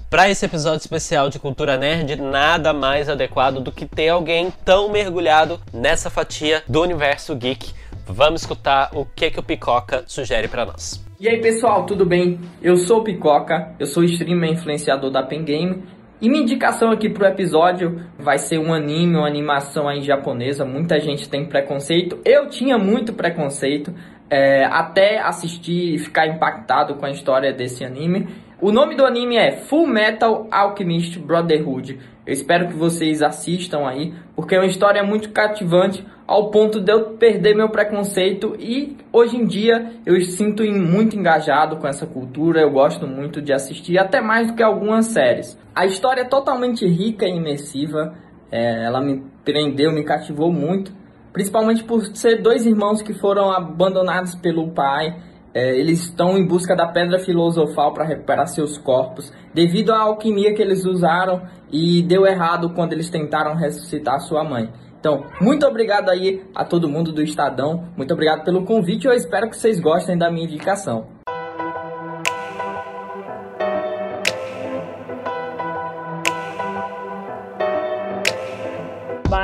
Para 0.09 0.31
esse 0.31 0.47
episódio 0.47 0.79
especial 0.79 1.29
de 1.29 1.39
Cultura 1.39 1.77
Nerd, 1.77 2.17
nada 2.17 2.73
mais 2.73 3.11
adequado 3.11 3.61
do 3.61 3.71
que 3.71 3.85
ter 3.85 4.09
alguém 4.09 4.51
tão 4.65 4.91
mergulhado 4.91 5.61
nessa 5.75 6.09
fatia 6.09 6.65
do 6.67 6.81
universo 6.81 7.37
geek. 7.37 7.75
Vamos 8.07 8.41
escutar 8.41 8.89
o 8.95 9.05
que, 9.05 9.31
que 9.31 9.41
o 9.41 9.43
Picoca 9.43 10.05
sugere 10.07 10.49
para 10.49 10.65
nós. 10.65 11.02
E 11.23 11.29
aí 11.29 11.41
pessoal, 11.41 11.87
tudo 11.87 12.05
bem? 12.05 12.41
Eu 12.61 12.77
sou 12.77 12.99
o 12.99 13.05
Picoca, 13.05 13.77
eu 13.79 13.87
sou 13.87 14.03
streamer 14.03 14.51
influenciador 14.51 15.09
da 15.09 15.23
Pen 15.23 15.45
Game 15.45 15.85
e 16.21 16.29
minha 16.29 16.43
indicação 16.43 16.91
aqui 16.91 17.09
pro 17.09 17.25
episódio 17.25 18.01
vai 18.19 18.39
ser 18.39 18.59
um 18.59 18.75
anime, 18.75 19.15
uma 19.15 19.29
animação 19.29 19.89
aí 19.89 20.01
japonesa. 20.01 20.65
Muita 20.65 20.99
gente 20.99 21.29
tem 21.29 21.47
preconceito, 21.47 22.19
eu 22.25 22.49
tinha 22.49 22.77
muito 22.77 23.13
preconceito 23.13 23.95
é, 24.33 24.65
até 24.65 25.19
assistir 25.19 25.95
e 25.95 25.99
ficar 25.99 26.27
impactado 26.27 26.95
com 26.95 27.05
a 27.05 27.11
história 27.11 27.53
desse 27.53 27.85
anime. 27.85 28.29
O 28.63 28.73
nome 28.73 28.97
do 28.97 29.05
anime 29.05 29.37
é 29.37 29.53
Full 29.53 29.87
Metal 29.87 30.47
Alchemist 30.51 31.19
Brotherhood. 31.19 31.99
Eu 32.27 32.33
espero 32.33 32.69
que 32.69 32.75
vocês 32.75 33.21
assistam 33.21 33.87
aí, 33.87 34.15
porque 34.35 34.55
é 34.55 34.59
uma 34.59 34.67
história 34.67 35.05
muito 35.05 35.29
cativante, 35.33 36.03
ao 36.27 36.51
ponto 36.51 36.81
de 36.81 36.91
eu 36.91 37.11
perder 37.19 37.55
meu 37.55 37.69
preconceito 37.69 38.57
e 38.59 38.97
hoje 39.13 39.37
em 39.37 39.45
dia 39.45 39.93
eu 40.07 40.19
sinto 40.23 40.65
muito 40.65 41.15
engajado 41.15 41.77
com 41.77 41.87
essa 41.87 42.07
cultura, 42.07 42.63
eu 42.63 42.71
gosto 42.71 43.07
muito 43.07 43.43
de 43.43 43.53
assistir, 43.53 43.99
até 43.99 44.23
mais 44.23 44.47
do 44.47 44.55
que 44.55 44.63
algumas 44.63 45.07
séries. 45.07 45.59
A 45.75 45.85
história 45.85 46.23
é 46.23 46.25
totalmente 46.25 46.87
rica 46.87 47.27
e 47.27 47.37
imersiva, 47.37 48.15
é, 48.51 48.85
ela 48.85 49.03
me 49.03 49.23
prendeu, 49.45 49.93
me 49.93 50.05
cativou 50.05 50.51
muito, 50.51 50.91
principalmente 51.33 51.85
por 51.85 52.05
ser 52.17 52.43
dois 52.43 52.67
irmãos 52.67 53.03
que 53.03 53.15
foram 53.15 53.51
abandonados 53.51 54.35
pelo 54.35 54.71
pai 54.71 55.17
é, 55.55 55.79
eles 55.79 56.01
estão 56.01 56.39
em 56.39 56.47
busca 56.47 56.75
da 56.75 56.87
pedra 56.87 57.19
filosofal 57.19 57.93
para 57.93 58.07
recuperar 58.07 58.47
seus 58.49 58.79
corpos, 58.79 59.31
devido 59.53 59.93
à 59.93 60.01
alquimia 60.01 60.55
que 60.55 60.63
eles 60.63 60.85
usaram 60.87 61.43
e 61.71 62.03
deu 62.03 62.27
errado 62.27 62.71
quando 62.71 62.95
eles 62.95 63.11
tentaram 63.11 63.55
ressuscitar 63.55 64.21
sua 64.21 64.43
mãe. 64.43 64.71
Então, 64.99 65.27
muito 65.41 65.67
obrigado 65.67 66.09
aí 66.09 66.43
a 66.55 66.65
todo 66.65 66.89
mundo 66.89 67.13
do 67.13 67.23
Estadão, 67.23 67.89
muito 67.97 68.15
obrigado 68.15 68.45
pelo 68.45 68.65
convite 68.65 69.07
eu 69.07 69.13
espero 69.13 69.51
que 69.51 69.57
vocês 69.57 69.79
gostem 69.79 70.17
da 70.17 70.31
minha 70.31 70.47
indicação. 70.47 71.22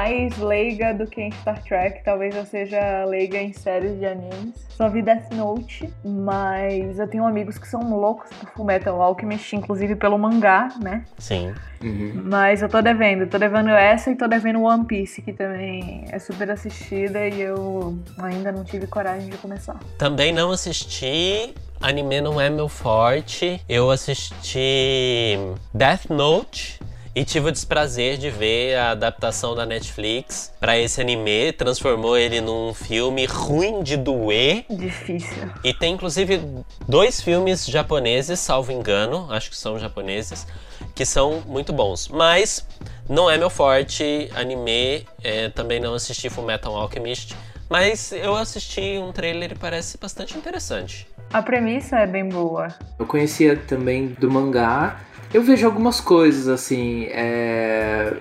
Mais 0.09 0.39
leiga 0.39 0.95
do 0.95 1.07
que 1.07 1.21
em 1.21 1.31
Star 1.33 1.63
Trek. 1.63 2.03
Talvez 2.03 2.35
eu 2.35 2.47
seja 2.47 3.05
leiga 3.05 3.39
em 3.39 3.53
séries 3.53 3.99
de 3.99 4.07
animes. 4.07 4.67
Só 4.71 4.89
vi 4.89 5.03
Death 5.03 5.31
Note, 5.33 5.89
mas 6.05 6.99
eu 6.99 7.07
tenho 7.07 7.27
amigos 7.27 7.59
que 7.59 7.69
são 7.69 7.81
loucos 7.95 8.31
por 8.33 8.49
Fullmetal 8.51 9.03
Alchemist, 9.03 9.55
inclusive 9.55 9.97
pelo 9.97 10.19
mangá, 10.19 10.69
né? 10.83 11.05
Sim. 11.19 11.53
Uhum. 11.83 12.23
Mas 12.25 12.63
eu 12.63 12.69
tô 12.69 12.81
devendo, 12.81 13.27
tô 13.27 13.39
devendo 13.39 13.69
essa 13.71 14.11
e 14.11 14.17
tô 14.17 14.27
devendo 14.27 14.63
One 14.63 14.85
Piece, 14.85 15.21
que 15.21 15.33
também 15.33 16.07
é 16.11 16.19
super 16.19 16.51
assistida 16.51 17.29
e 17.29 17.41
eu 17.41 17.99
ainda 18.19 18.51
não 18.51 18.65
tive 18.65 18.87
coragem 18.87 19.29
de 19.29 19.37
começar. 19.37 19.79
Também 19.99 20.33
não 20.33 20.51
assisti, 20.51 21.55
anime 21.81 22.21
não 22.21 22.41
é 22.41 22.49
meu 22.49 22.69
forte. 22.69 23.61
Eu 23.69 23.91
assisti 23.91 25.37
Death 25.75 26.09
Note, 26.09 26.81
e 27.19 27.25
tive 27.25 27.49
o 27.49 27.53
desprazer 27.53 28.17
de 28.17 28.31
ver 28.31 28.77
a 28.77 28.93
adaptação 28.93 29.53
da 29.53 29.67
Netflix 29.67 30.53
para 30.61 30.79
esse 30.79 31.01
anime, 31.01 31.53
transformou 31.53 32.17
ele 32.17 32.41
num 32.41 32.73
filme 32.73 33.27
ruim 33.27 33.83
de 33.83 33.97
doer. 33.97 34.65
Difícil. 34.71 35.51
E 35.65 35.75
tem 35.75 35.95
inclusive 35.95 36.41
dois 36.87 37.21
filmes 37.21 37.67
japoneses, 37.67 38.39
salvo 38.39 38.71
engano, 38.71 39.27
acho 39.33 39.51
que 39.51 39.57
são 39.57 39.81
japoneses, 39.81 40.47
que 40.95 41.05
são 41.05 41.43
muito 41.45 41.73
bons. 41.73 42.07
Mas 42.07 42.65
não 43.09 43.29
é 43.29 43.37
meu 43.37 43.51
forte, 43.51 44.31
anime, 44.37 45.05
é, 45.21 45.49
também 45.49 45.81
não 45.81 45.95
assisti 45.95 46.31
Full 46.31 46.45
Metal 46.45 46.73
Alchemist, 46.73 47.35
mas 47.69 48.13
eu 48.13 48.37
assisti 48.37 48.97
um 48.97 49.11
trailer 49.11 49.51
e 49.51 49.55
parece 49.57 49.99
bastante 49.99 50.39
interessante. 50.39 51.09
A 51.33 51.43
premissa 51.43 51.97
é 51.97 52.07
bem 52.07 52.29
boa. 52.29 52.69
Eu 52.97 53.07
conhecia 53.07 53.57
também 53.57 54.07
do 54.21 54.31
mangá 54.31 55.01
eu 55.33 55.43
vejo 55.43 55.67
algumas 55.67 56.01
coisas 56.01 56.49
assim. 56.49 57.05
É... 57.11 58.17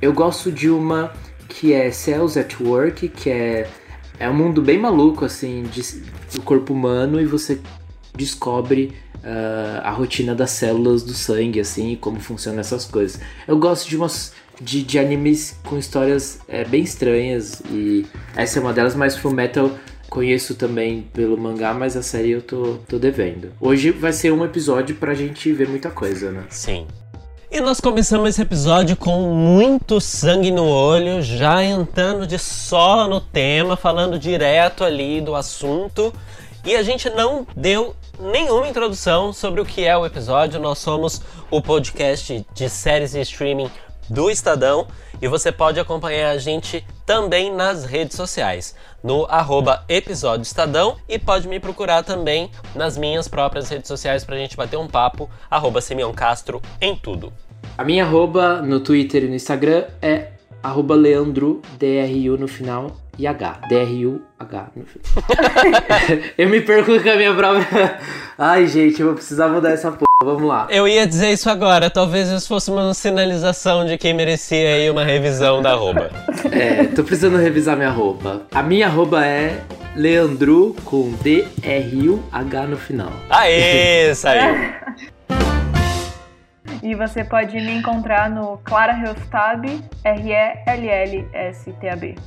Eu 0.00 0.12
gosto 0.12 0.50
de 0.50 0.68
uma 0.68 1.12
que 1.48 1.72
é 1.72 1.90
Cells 1.90 2.38
at 2.38 2.58
Work, 2.60 3.08
que 3.08 3.30
é, 3.30 3.68
é 4.18 4.28
um 4.28 4.34
mundo 4.34 4.62
bem 4.62 4.78
maluco 4.78 5.24
assim 5.24 5.64
de, 5.64 5.82
do 6.34 6.42
corpo 6.42 6.72
humano 6.72 7.20
e 7.20 7.26
você 7.26 7.60
descobre 8.14 8.92
uh, 9.18 9.80
a 9.82 9.90
rotina 9.90 10.34
das 10.34 10.50
células 10.50 11.02
do 11.02 11.12
sangue, 11.12 11.60
assim, 11.60 11.96
como 12.00 12.18
funcionam 12.20 12.60
essas 12.60 12.84
coisas. 12.84 13.20
Eu 13.46 13.58
gosto 13.58 13.88
de 13.88 13.96
umas 13.96 14.32
de, 14.60 14.82
de 14.82 14.98
animes 14.98 15.56
com 15.64 15.76
histórias 15.76 16.40
é, 16.48 16.64
bem 16.64 16.82
estranhas 16.82 17.60
e 17.70 18.06
essa 18.36 18.58
é 18.58 18.62
uma 18.62 18.72
delas, 18.72 18.94
mas 18.94 19.16
Full 19.16 19.32
Metal 19.32 19.70
Conheço 20.12 20.56
também 20.56 21.08
pelo 21.14 21.38
mangá, 21.38 21.72
mas 21.72 21.96
a 21.96 22.02
série 22.02 22.32
eu 22.32 22.42
tô, 22.42 22.76
tô 22.86 22.98
devendo. 22.98 23.50
Hoje 23.58 23.90
vai 23.90 24.12
ser 24.12 24.30
um 24.30 24.44
episódio 24.44 24.94
pra 24.96 25.14
gente 25.14 25.50
ver 25.54 25.66
muita 25.66 25.88
coisa, 25.88 26.30
né? 26.30 26.44
Sim. 26.50 26.86
E 27.50 27.58
nós 27.62 27.80
começamos 27.80 28.28
esse 28.28 28.42
episódio 28.42 28.94
com 28.94 29.34
muito 29.34 30.02
sangue 30.02 30.50
no 30.50 30.68
olho, 30.68 31.22
já 31.22 31.64
entrando 31.64 32.26
de 32.26 32.38
só 32.38 33.08
no 33.08 33.22
tema, 33.22 33.74
falando 33.74 34.18
direto 34.18 34.84
ali 34.84 35.18
do 35.22 35.34
assunto. 35.34 36.12
E 36.62 36.76
a 36.76 36.82
gente 36.82 37.08
não 37.08 37.46
deu 37.56 37.96
nenhuma 38.20 38.68
introdução 38.68 39.32
sobre 39.32 39.62
o 39.62 39.64
que 39.64 39.82
é 39.82 39.96
o 39.96 40.04
episódio. 40.04 40.60
Nós 40.60 40.76
somos 40.76 41.22
o 41.50 41.62
podcast 41.62 42.46
de 42.52 42.68
séries 42.68 43.14
e 43.14 43.20
streaming 43.22 43.70
do 44.08 44.30
Estadão. 44.30 44.86
E 45.20 45.28
você 45.28 45.52
pode 45.52 45.78
acompanhar 45.78 46.30
a 46.30 46.38
gente 46.38 46.84
também 47.06 47.54
nas 47.54 47.84
redes 47.84 48.16
sociais, 48.16 48.74
no 49.02 49.24
arroba 49.26 49.84
episódio 49.88 50.42
Estadão. 50.42 50.96
E 51.08 51.18
pode 51.18 51.46
me 51.46 51.60
procurar 51.60 52.02
também 52.02 52.50
nas 52.74 52.96
minhas 52.96 53.28
próprias 53.28 53.68
redes 53.68 53.88
sociais 53.88 54.24
pra 54.24 54.36
gente 54.36 54.56
bater 54.56 54.76
um 54.76 54.88
papo, 54.88 55.28
arroba 55.50 55.80
Castro 56.14 56.60
em 56.80 56.96
tudo. 56.96 57.32
A 57.76 57.84
minha 57.84 58.04
arroba 58.04 58.60
no 58.60 58.80
Twitter 58.80 59.24
e 59.24 59.28
no 59.28 59.34
Instagram 59.34 59.84
é 60.00 60.32
arroba 60.62 60.94
Leandro, 60.94 61.62
DRU 61.78 62.36
no 62.38 62.48
final 62.48 63.01
e 63.18 63.26
H. 63.26 63.60
D-R-U-H 63.68 64.66
no 64.74 64.84
final. 64.84 66.22
eu 66.38 66.48
me 66.48 66.60
perco 66.60 67.00
com 67.00 67.10
a 67.10 67.16
minha 67.16 67.34
própria. 67.34 67.98
Ai, 68.38 68.66
gente, 68.66 69.00
eu 69.00 69.06
vou 69.06 69.14
precisar 69.14 69.48
mudar 69.48 69.70
essa 69.70 69.90
porra. 69.90 70.06
Vamos 70.24 70.44
lá. 70.44 70.68
Eu 70.70 70.86
ia 70.86 71.04
dizer 71.06 71.32
isso 71.32 71.50
agora, 71.50 71.90
talvez 71.90 72.28
isso 72.28 72.46
fosse 72.46 72.70
uma 72.70 72.94
sinalização 72.94 73.84
de 73.84 73.98
quem 73.98 74.14
merecia 74.14 74.76
aí 74.76 74.88
uma 74.88 75.04
revisão 75.04 75.60
da 75.60 75.72
arroba. 75.72 76.10
É, 76.52 76.84
tô 76.84 77.02
precisando 77.02 77.38
revisar 77.38 77.76
minha 77.76 77.90
roupa. 77.90 78.42
A 78.52 78.62
minha 78.62 78.86
arroba 78.86 79.24
é 79.24 79.62
Leandro 79.96 80.76
com 80.84 81.12
D-R-U-H 81.22 82.66
no 82.66 82.76
final. 82.76 83.12
Aê, 83.30 84.14
saiu! 84.14 84.54
E 86.82 86.94
você 86.94 87.22
pode 87.24 87.54
me 87.54 87.72
encontrar 87.72 88.28
no 88.30 88.58
Clara 88.58 88.92
Reustab, 88.92 89.66
R-E-L-L-S-T-A-B. 90.04 90.54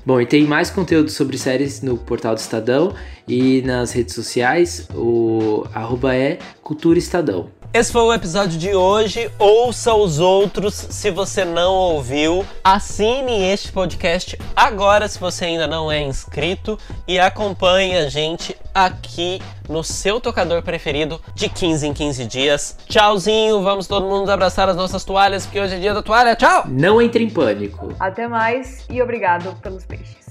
Bom, 0.06 0.22
e 0.22 0.26
tem 0.26 0.46
mais 0.46 0.70
conteúdo 0.70 1.10
sobre 1.10 1.38
séries 1.38 1.82
no 1.82 1.98
portal 1.98 2.34
do 2.36 2.40
Estadão 2.40 2.94
e 3.28 3.62
nas 3.64 3.92
redes 3.92 4.16
sociais. 4.16 4.88
O 4.94 5.66
arroba 5.74 6.16
é 6.16 6.40
Cultura 6.62 6.98
Estadão. 6.98 7.50
Esse 7.74 7.92
foi 7.92 8.04
o 8.04 8.14
episódio 8.14 8.58
de 8.58 8.74
hoje. 8.74 9.30
Ouça 9.38 9.94
os 9.94 10.20
outros 10.20 10.74
se 10.74 11.12
você 11.12 11.44
não 11.44 11.74
ouviu. 11.74 12.46
Assine 12.64 13.52
este 13.52 13.70
podcast 13.70 14.40
agora 14.56 15.10
se 15.10 15.20
você 15.20 15.44
ainda 15.44 15.68
não 15.68 15.92
é 15.92 16.02
inscrito 16.02 16.80
e 17.06 17.20
acompanhe 17.20 17.98
a 17.98 18.08
gente 18.08 18.56
aqui 18.76 19.42
no 19.70 19.82
seu 19.84 20.20
tocador 20.20 20.62
preferido 20.62 21.22
de 21.34 21.48
15 21.48 21.88
em 21.88 21.94
15 21.94 22.26
dias. 22.26 22.78
Tchauzinho, 22.90 23.62
vamos 23.64 23.88
todo 23.88 24.06
mundo 24.06 24.30
abraçar 24.30 24.68
as 24.68 24.76
nossas 24.76 25.06
toalhas 25.06 25.46
porque 25.46 25.62
hoje 25.62 25.76
é 25.76 25.80
dia 25.80 25.94
da 25.94 26.04
toalha. 26.04 26.36
Tchau! 26.36 26.66
Não 26.68 27.02
entre 27.02 27.24
em 27.24 27.30
pânico. 27.30 27.96
Até 27.98 28.28
mais 28.28 28.86
e 28.90 29.02
obrigado 29.02 29.56
pelos 29.62 29.86
peixes. 29.86 30.25